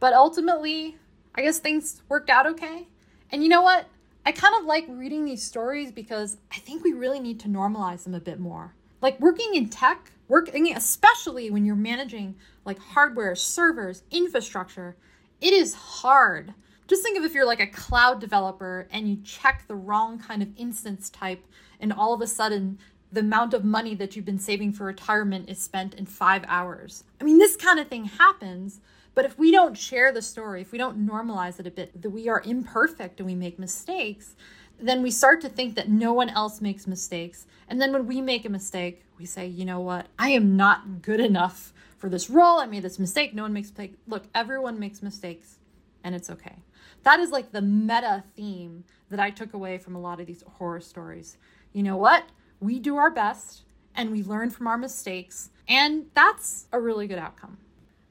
But 0.00 0.12
ultimately, 0.12 0.96
I 1.36 1.42
guess 1.42 1.60
things 1.60 2.02
worked 2.08 2.30
out 2.30 2.48
okay. 2.48 2.88
And 3.30 3.44
you 3.44 3.48
know 3.48 3.62
what? 3.62 3.86
I 4.26 4.32
kind 4.32 4.56
of 4.58 4.64
like 4.64 4.86
reading 4.88 5.24
these 5.24 5.44
stories 5.44 5.92
because 5.92 6.36
I 6.50 6.58
think 6.58 6.82
we 6.82 6.94
really 6.94 7.20
need 7.20 7.38
to 7.40 7.48
normalize 7.48 8.02
them 8.02 8.16
a 8.16 8.20
bit 8.20 8.40
more. 8.40 8.74
Like 9.02 9.20
working 9.20 9.54
in 9.54 9.68
tech, 9.68 10.12
working 10.28 10.74
especially 10.74 11.50
when 11.50 11.64
you're 11.64 11.76
managing 11.76 12.36
like 12.64 12.78
hardware, 12.78 13.34
servers, 13.34 14.02
infrastructure, 14.10 14.96
it 15.40 15.52
is 15.52 15.74
hard. 15.74 16.54
Just 16.86 17.02
think 17.02 17.16
of 17.16 17.24
if 17.24 17.34
you're 17.34 17.46
like 17.46 17.60
a 17.60 17.66
cloud 17.66 18.20
developer 18.20 18.88
and 18.90 19.08
you 19.08 19.18
check 19.24 19.64
the 19.66 19.76
wrong 19.76 20.18
kind 20.18 20.42
of 20.42 20.48
instance 20.56 21.08
type 21.08 21.46
and 21.78 21.92
all 21.92 22.12
of 22.12 22.20
a 22.20 22.26
sudden 22.26 22.78
the 23.12 23.20
amount 23.20 23.54
of 23.54 23.64
money 23.64 23.94
that 23.94 24.14
you've 24.14 24.24
been 24.24 24.38
saving 24.38 24.72
for 24.72 24.84
retirement 24.84 25.48
is 25.48 25.60
spent 25.60 25.94
in 25.94 26.06
5 26.06 26.44
hours. 26.46 27.04
I 27.20 27.24
mean, 27.24 27.38
this 27.38 27.56
kind 27.56 27.80
of 27.80 27.88
thing 27.88 28.04
happens, 28.04 28.80
but 29.14 29.24
if 29.24 29.38
we 29.38 29.50
don't 29.50 29.76
share 29.76 30.12
the 30.12 30.22
story, 30.22 30.60
if 30.60 30.70
we 30.70 30.78
don't 30.78 31.04
normalize 31.04 31.58
it 31.58 31.66
a 31.66 31.70
bit, 31.72 32.00
that 32.00 32.10
we 32.10 32.28
are 32.28 32.42
imperfect 32.44 33.18
and 33.18 33.26
we 33.26 33.34
make 33.34 33.58
mistakes, 33.58 34.36
then 34.82 35.02
we 35.02 35.10
start 35.10 35.40
to 35.42 35.48
think 35.48 35.74
that 35.74 35.88
no 35.88 36.12
one 36.12 36.30
else 36.30 36.60
makes 36.60 36.86
mistakes. 36.86 37.46
And 37.68 37.80
then 37.80 37.92
when 37.92 38.06
we 38.06 38.20
make 38.20 38.44
a 38.44 38.50
mistake, 38.50 39.04
we 39.18 39.26
say, 39.26 39.46
you 39.46 39.64
know 39.64 39.80
what? 39.80 40.06
I 40.18 40.30
am 40.30 40.56
not 40.56 41.02
good 41.02 41.20
enough 41.20 41.72
for 41.98 42.08
this 42.08 42.30
role. 42.30 42.58
I 42.58 42.66
made 42.66 42.82
this 42.82 42.98
mistake. 42.98 43.34
No 43.34 43.42
one 43.42 43.52
makes 43.52 43.68
mistake. 43.68 43.94
Look, 44.06 44.24
everyone 44.34 44.78
makes 44.78 45.02
mistakes 45.02 45.56
and 46.02 46.14
it's 46.14 46.30
okay. 46.30 46.56
That 47.02 47.20
is 47.20 47.30
like 47.30 47.52
the 47.52 47.62
meta 47.62 48.24
theme 48.36 48.84
that 49.10 49.20
I 49.20 49.30
took 49.30 49.54
away 49.54 49.78
from 49.78 49.94
a 49.94 50.00
lot 50.00 50.20
of 50.20 50.26
these 50.26 50.44
horror 50.58 50.80
stories. 50.80 51.36
You 51.72 51.82
know 51.82 51.96
what? 51.96 52.24
We 52.60 52.78
do 52.78 52.96
our 52.96 53.10
best 53.10 53.62
and 53.94 54.10
we 54.10 54.22
learn 54.22 54.50
from 54.50 54.66
our 54.66 54.78
mistakes, 54.78 55.50
and 55.68 56.06
that's 56.14 56.66
a 56.72 56.80
really 56.80 57.06
good 57.06 57.18
outcome. 57.18 57.58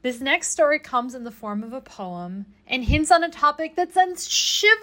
This 0.02 0.22
next 0.22 0.50
story 0.50 0.80
comes 0.80 1.14
in 1.14 1.26
the 1.26 1.32
form 1.32 1.62
of 1.62 1.74
a 1.74 1.82
poem 1.82 2.46
and 2.66 2.86
hints 2.86 3.12
on 3.12 3.24
a 3.24 3.30
topic 3.30 3.76
that 3.76 3.94
sends 3.94 4.30
shivers 4.30 4.80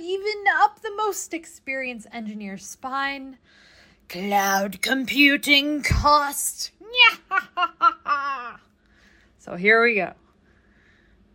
even 0.00 0.44
up 0.58 0.80
the 0.80 0.94
most 0.96 1.34
experienced 1.34 2.06
engineer's 2.12 2.64
spine 2.64 3.36
cloud 4.10 4.82
computing 4.82 5.82
cost. 5.82 6.72
so 9.38 9.54
here 9.54 9.82
we 9.82 9.94
go. 9.94 10.12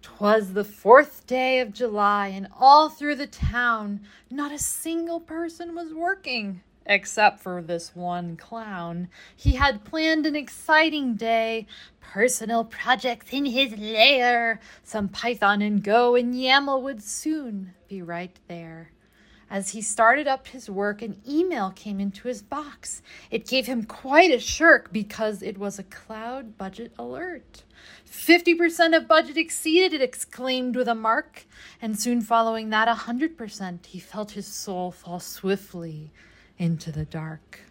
Twas 0.02 0.54
the 0.54 0.65
fourth 0.65 1.26
day 1.26 1.62
of 1.62 1.74
July, 1.74 2.28
and 2.28 2.50
all 2.60 2.89
through 2.89 3.15
the 3.15 3.28
town, 3.28 4.02
not 4.30 4.52
a 4.52 4.60
single 4.60 5.22
person 5.22 5.74
was 5.74 5.94
working 5.94 6.62
except 6.86 7.39
for 7.39 7.62
this 7.62 7.95
one 7.95 8.38
clown. 8.38 9.10
He 9.36 9.54
had 9.54 9.84
planned 9.84 10.26
an 10.26 10.36
exciting 10.36 11.15
day, 11.15 11.67
personal 12.00 12.63
projects 12.63 13.28
in 13.32 13.45
his 13.45 13.78
lair. 13.78 14.60
Some 14.84 15.10
Python 15.10 15.62
and 15.62 15.84
Go 15.84 16.15
and 16.15 16.34
YAML 16.34 16.82
would 16.82 17.02
soon 17.02 17.74
be 17.88 18.02
right 18.02 18.38
there. 18.48 18.91
As 19.50 19.69
he 19.69 19.82
started 19.82 20.28
up 20.28 20.48
his 20.48 20.69
work, 20.69 21.02
an 21.02 21.21
email 21.28 21.71
came 21.71 22.00
into 22.00 22.28
his 22.28 22.41
box. 22.41 23.04
It 23.30 23.48
gave 23.48 23.67
him 23.67 23.84
quite 23.84 24.32
a 24.32 24.39
shirk 24.39 24.91
because 24.91 25.43
it 25.43 25.58
was 25.58 25.78
a 25.78 25.84
cloud 25.84 26.58
budget 26.58 26.93
alert. 26.98 27.63
50% 28.10 28.98
of 28.98 29.08
budget 29.08 29.38
exceeded, 29.38 29.93
it 29.93 30.02
exclaimed 30.02 30.76
with 30.76 30.88
a 30.88 30.95
mark. 30.95 31.45
And 31.80 32.00
soon 32.00 32.21
following 32.21 32.71
that, 32.71 32.88
a 32.88 32.93
100%, 32.93 33.86
he 33.86 34.00
felt 34.00 34.32
his 34.32 34.48
soul 34.48 34.91
fall 34.91 35.19
swiftly 35.19 36.12
into 36.58 36.91
the 36.91 37.06
dark. 37.06 37.62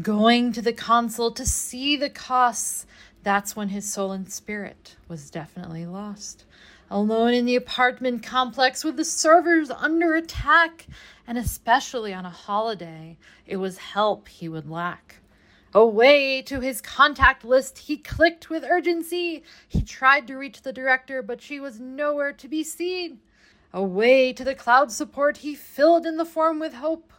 Going 0.00 0.52
to 0.52 0.62
the 0.62 0.72
console 0.72 1.32
to 1.32 1.44
see 1.44 1.96
the 1.96 2.10
costs, 2.10 2.86
that's 3.22 3.54
when 3.54 3.68
his 3.68 3.90
soul 3.90 4.12
and 4.12 4.30
spirit 4.30 4.96
was 5.08 5.30
definitely 5.30 5.86
lost. 5.86 6.44
Alone 6.90 7.34
in 7.34 7.46
the 7.46 7.56
apartment 7.56 8.22
complex 8.22 8.84
with 8.84 8.96
the 8.96 9.04
servers 9.04 9.70
under 9.70 10.14
attack, 10.14 10.86
and 11.26 11.38
especially 11.38 12.12
on 12.12 12.26
a 12.26 12.30
holiday, 12.30 13.16
it 13.46 13.56
was 13.56 13.78
help 13.78 14.28
he 14.28 14.48
would 14.48 14.68
lack. 14.68 15.16
Away 15.74 16.42
to 16.42 16.60
his 16.60 16.82
contact 16.82 17.44
list 17.44 17.78
he 17.78 17.96
clicked 17.96 18.50
with 18.50 18.62
urgency. 18.64 19.42
He 19.66 19.80
tried 19.80 20.26
to 20.26 20.36
reach 20.36 20.60
the 20.60 20.72
director, 20.72 21.22
but 21.22 21.40
she 21.40 21.60
was 21.60 21.80
nowhere 21.80 22.32
to 22.32 22.48
be 22.48 22.62
seen. 22.62 23.20
Away 23.72 24.34
to 24.34 24.44
the 24.44 24.54
cloud 24.54 24.92
support 24.92 25.38
he 25.38 25.54
filled 25.54 26.04
in 26.04 26.18
the 26.18 26.26
form 26.26 26.58
with 26.58 26.74
hope. 26.74 27.12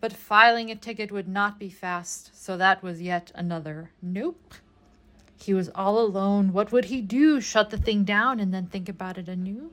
But 0.00 0.12
filing 0.12 0.70
a 0.70 0.76
ticket 0.76 1.10
would 1.10 1.28
not 1.28 1.58
be 1.58 1.70
fast, 1.70 2.30
so 2.34 2.56
that 2.56 2.82
was 2.82 3.00
yet 3.00 3.32
another 3.34 3.90
nope. 4.02 4.54
He 5.38 5.54
was 5.54 5.70
all 5.74 5.98
alone. 5.98 6.52
What 6.52 6.72
would 6.72 6.86
he 6.86 7.00
do? 7.00 7.40
Shut 7.40 7.70
the 7.70 7.78
thing 7.78 8.04
down 8.04 8.40
and 8.40 8.52
then 8.52 8.66
think 8.66 8.88
about 8.88 9.18
it 9.18 9.28
anew? 9.28 9.72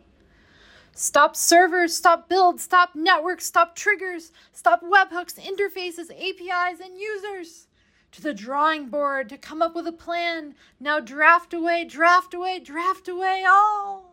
Stop 0.96 1.36
servers, 1.36 1.96
stop 1.96 2.30
builds, 2.30 2.64
stop 2.64 2.92
networks, 2.94 3.46
stop 3.46 3.76
triggers, 3.76 4.32
stop 4.52 4.84
webhooks, 4.84 5.40
interfaces, 5.40 6.12
APIs, 6.12 6.80
and 6.80 7.00
users. 7.00 7.68
To 8.12 8.22
the 8.22 8.34
drawing 8.34 8.90
board 8.90 9.28
to 9.30 9.38
come 9.38 9.62
up 9.64 9.74
with 9.74 9.88
a 9.88 9.92
plan. 9.92 10.54
Now 10.80 11.00
draft 11.00 11.52
away, 11.54 11.84
draft 11.84 12.36
away, 12.36 12.60
draft 12.60 13.08
away 13.08 13.44
all. 13.44 14.13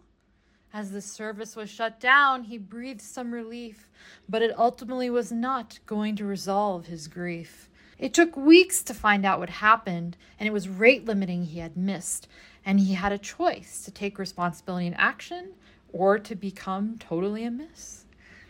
As 0.73 0.93
the 0.93 1.01
service 1.01 1.57
was 1.57 1.69
shut 1.69 1.99
down, 1.99 2.45
he 2.45 2.57
breathed 2.57 3.01
some 3.01 3.33
relief, 3.33 3.89
but 4.29 4.41
it 4.41 4.57
ultimately 4.57 5.11
was 5.11 5.33
not 5.33 5.81
going 5.85 6.15
to 6.17 6.25
resolve 6.25 6.87
his 6.87 7.09
grief. 7.09 7.69
It 7.99 8.15
took 8.15 8.37
weeks 8.37 8.83
to 8.85 8.95
find 8.95 9.27
out 9.27 9.41
what 9.41 9.51
happened, 9.51 10.17
and 10.39 10.47
it 10.47 10.53
was 10.53 10.69
rate 10.69 11.05
limiting 11.05 11.45
he 11.45 11.59
had 11.59 11.77
missed, 11.77 12.29
and 12.65 12.79
he 12.79 12.95
had 12.95 13.11
a 13.11 13.19
choice 13.19 13.85
to 13.85 13.91
take 13.91 14.19
responsibility 14.19 14.87
and 14.87 14.97
action 14.97 15.51
or 15.93 16.19
to 16.21 16.37
become 16.37 16.99
totally 16.99 17.45
amiss. 17.45 18.05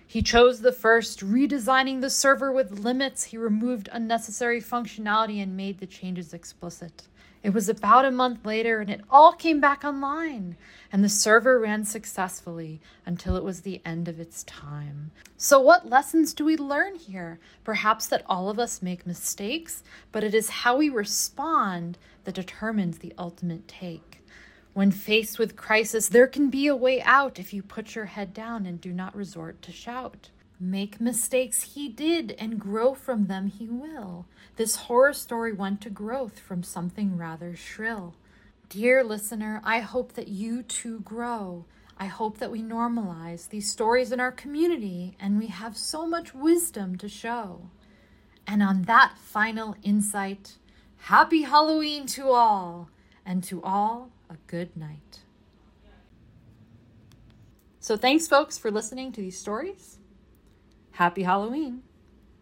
He 0.07 0.23
chose 0.23 0.61
the 0.61 0.73
first, 0.73 1.21
redesigning 1.21 2.01
the 2.01 2.11
server 2.11 2.53
with 2.53 2.81
limits. 2.81 3.25
He 3.25 3.39
removed 3.39 3.89
unnecessary 3.93 4.61
functionality 4.61 5.43
and 5.43 5.57
made 5.57 5.79
the 5.79 5.87
changes 5.87 6.35
explicit. 6.35 7.05
It 7.43 7.55
was 7.55 7.71
about 7.71 8.05
a 8.05 8.11
month 8.11 8.45
later 8.45 8.81
and 8.81 8.91
it 8.91 9.01
all 9.09 9.33
came 9.33 9.61
back 9.61 9.83
online, 9.83 10.57
and 10.93 11.03
the 11.03 11.09
server 11.09 11.59
ran 11.59 11.85
successfully 11.85 12.81
until 13.07 13.35
it 13.35 13.45
was 13.45 13.63
the 13.63 13.81
end 13.85 14.09
of 14.09 14.21
its 14.21 14.43
time. 14.45 15.11
So, 15.39 15.59
what 15.59 15.89
lessons 15.89 16.35
do 16.35 16.45
we 16.45 16.59
learn 16.59 16.97
here? 16.97 17.39
Perhaps 17.65 18.09
that 18.09 18.25
all 18.27 18.51
of 18.51 18.59
us 18.59 18.83
make 18.83 19.07
mistakes, 19.07 19.83
but 20.13 20.23
it 20.23 20.35
is 20.35 20.51
how 20.51 20.77
we 20.77 20.91
respond 20.91 21.97
that 22.25 22.35
determines 22.35 22.99
the 22.99 23.15
ultimate 23.17 23.67
take. 23.67 24.23
When 24.75 24.91
faced 24.91 25.39
with 25.39 25.57
crisis, 25.57 26.09
there 26.09 26.27
can 26.27 26.51
be 26.51 26.67
a 26.67 26.77
way 26.77 27.01
out 27.03 27.39
if 27.39 27.55
you 27.55 27.63
put 27.63 27.95
your 27.95 28.05
head 28.05 28.35
down 28.35 28.67
and 28.67 28.81
do 28.81 28.93
not 28.93 29.17
resort 29.17 29.63
to 29.63 29.73
shout. 29.73 30.29
Make 30.63 31.01
mistakes 31.01 31.63
he 31.75 31.89
did 31.89 32.33
and 32.39 32.61
grow 32.61 32.93
from 32.93 33.29
them 33.29 33.47
he 33.47 33.67
will. 33.67 34.27
This 34.57 34.77
horror 34.77 35.15
story 35.15 35.55
went 35.55 35.81
to 35.81 35.91
growth 35.91 36.39
from 36.39 36.63
something 36.63 37.17
rather 37.17 37.57
shrill. 37.57 38.15
Dear 38.69 39.03
listener, 39.03 39.63
I 39.65 39.81
hope 39.81 40.13
that 40.13 40.29
you 40.29 40.63
too 40.63 41.01
grow. 41.01 41.65
I 41.97 42.07
hope 42.07 42.37
that 42.39 42.51
we 42.51 42.61
normalize 42.63 43.49
these 43.49 43.71
stories 43.71 44.13
in 44.13 44.21
our 44.21 44.31
community 44.31 45.17
and 45.19 45.39
we 45.39 45.47
have 45.47 45.79
so 45.79 46.07
much 46.07 46.35
wisdom 46.35 46.99
to 46.99 47.09
show. 47.09 47.71
And 48.47 48.63
on 48.63 48.83
that 48.83 49.15
final 49.17 49.77
insight, 49.83 50.59
happy 50.99 51.43
Halloween 51.43 52.05
to 52.09 52.33
all, 52.33 52.91
and 53.25 53.43
to 53.45 53.63
all 53.63 54.11
a 54.29 54.37
good 54.47 54.77
night. 54.77 55.21
So, 57.79 57.97
thanks, 57.97 58.29
folks, 58.29 58.59
for 58.59 58.71
listening 58.71 59.13
to 59.13 59.23
these 59.23 59.39
stories. 59.39 60.00
Happy 61.01 61.23
Halloween. 61.23 61.90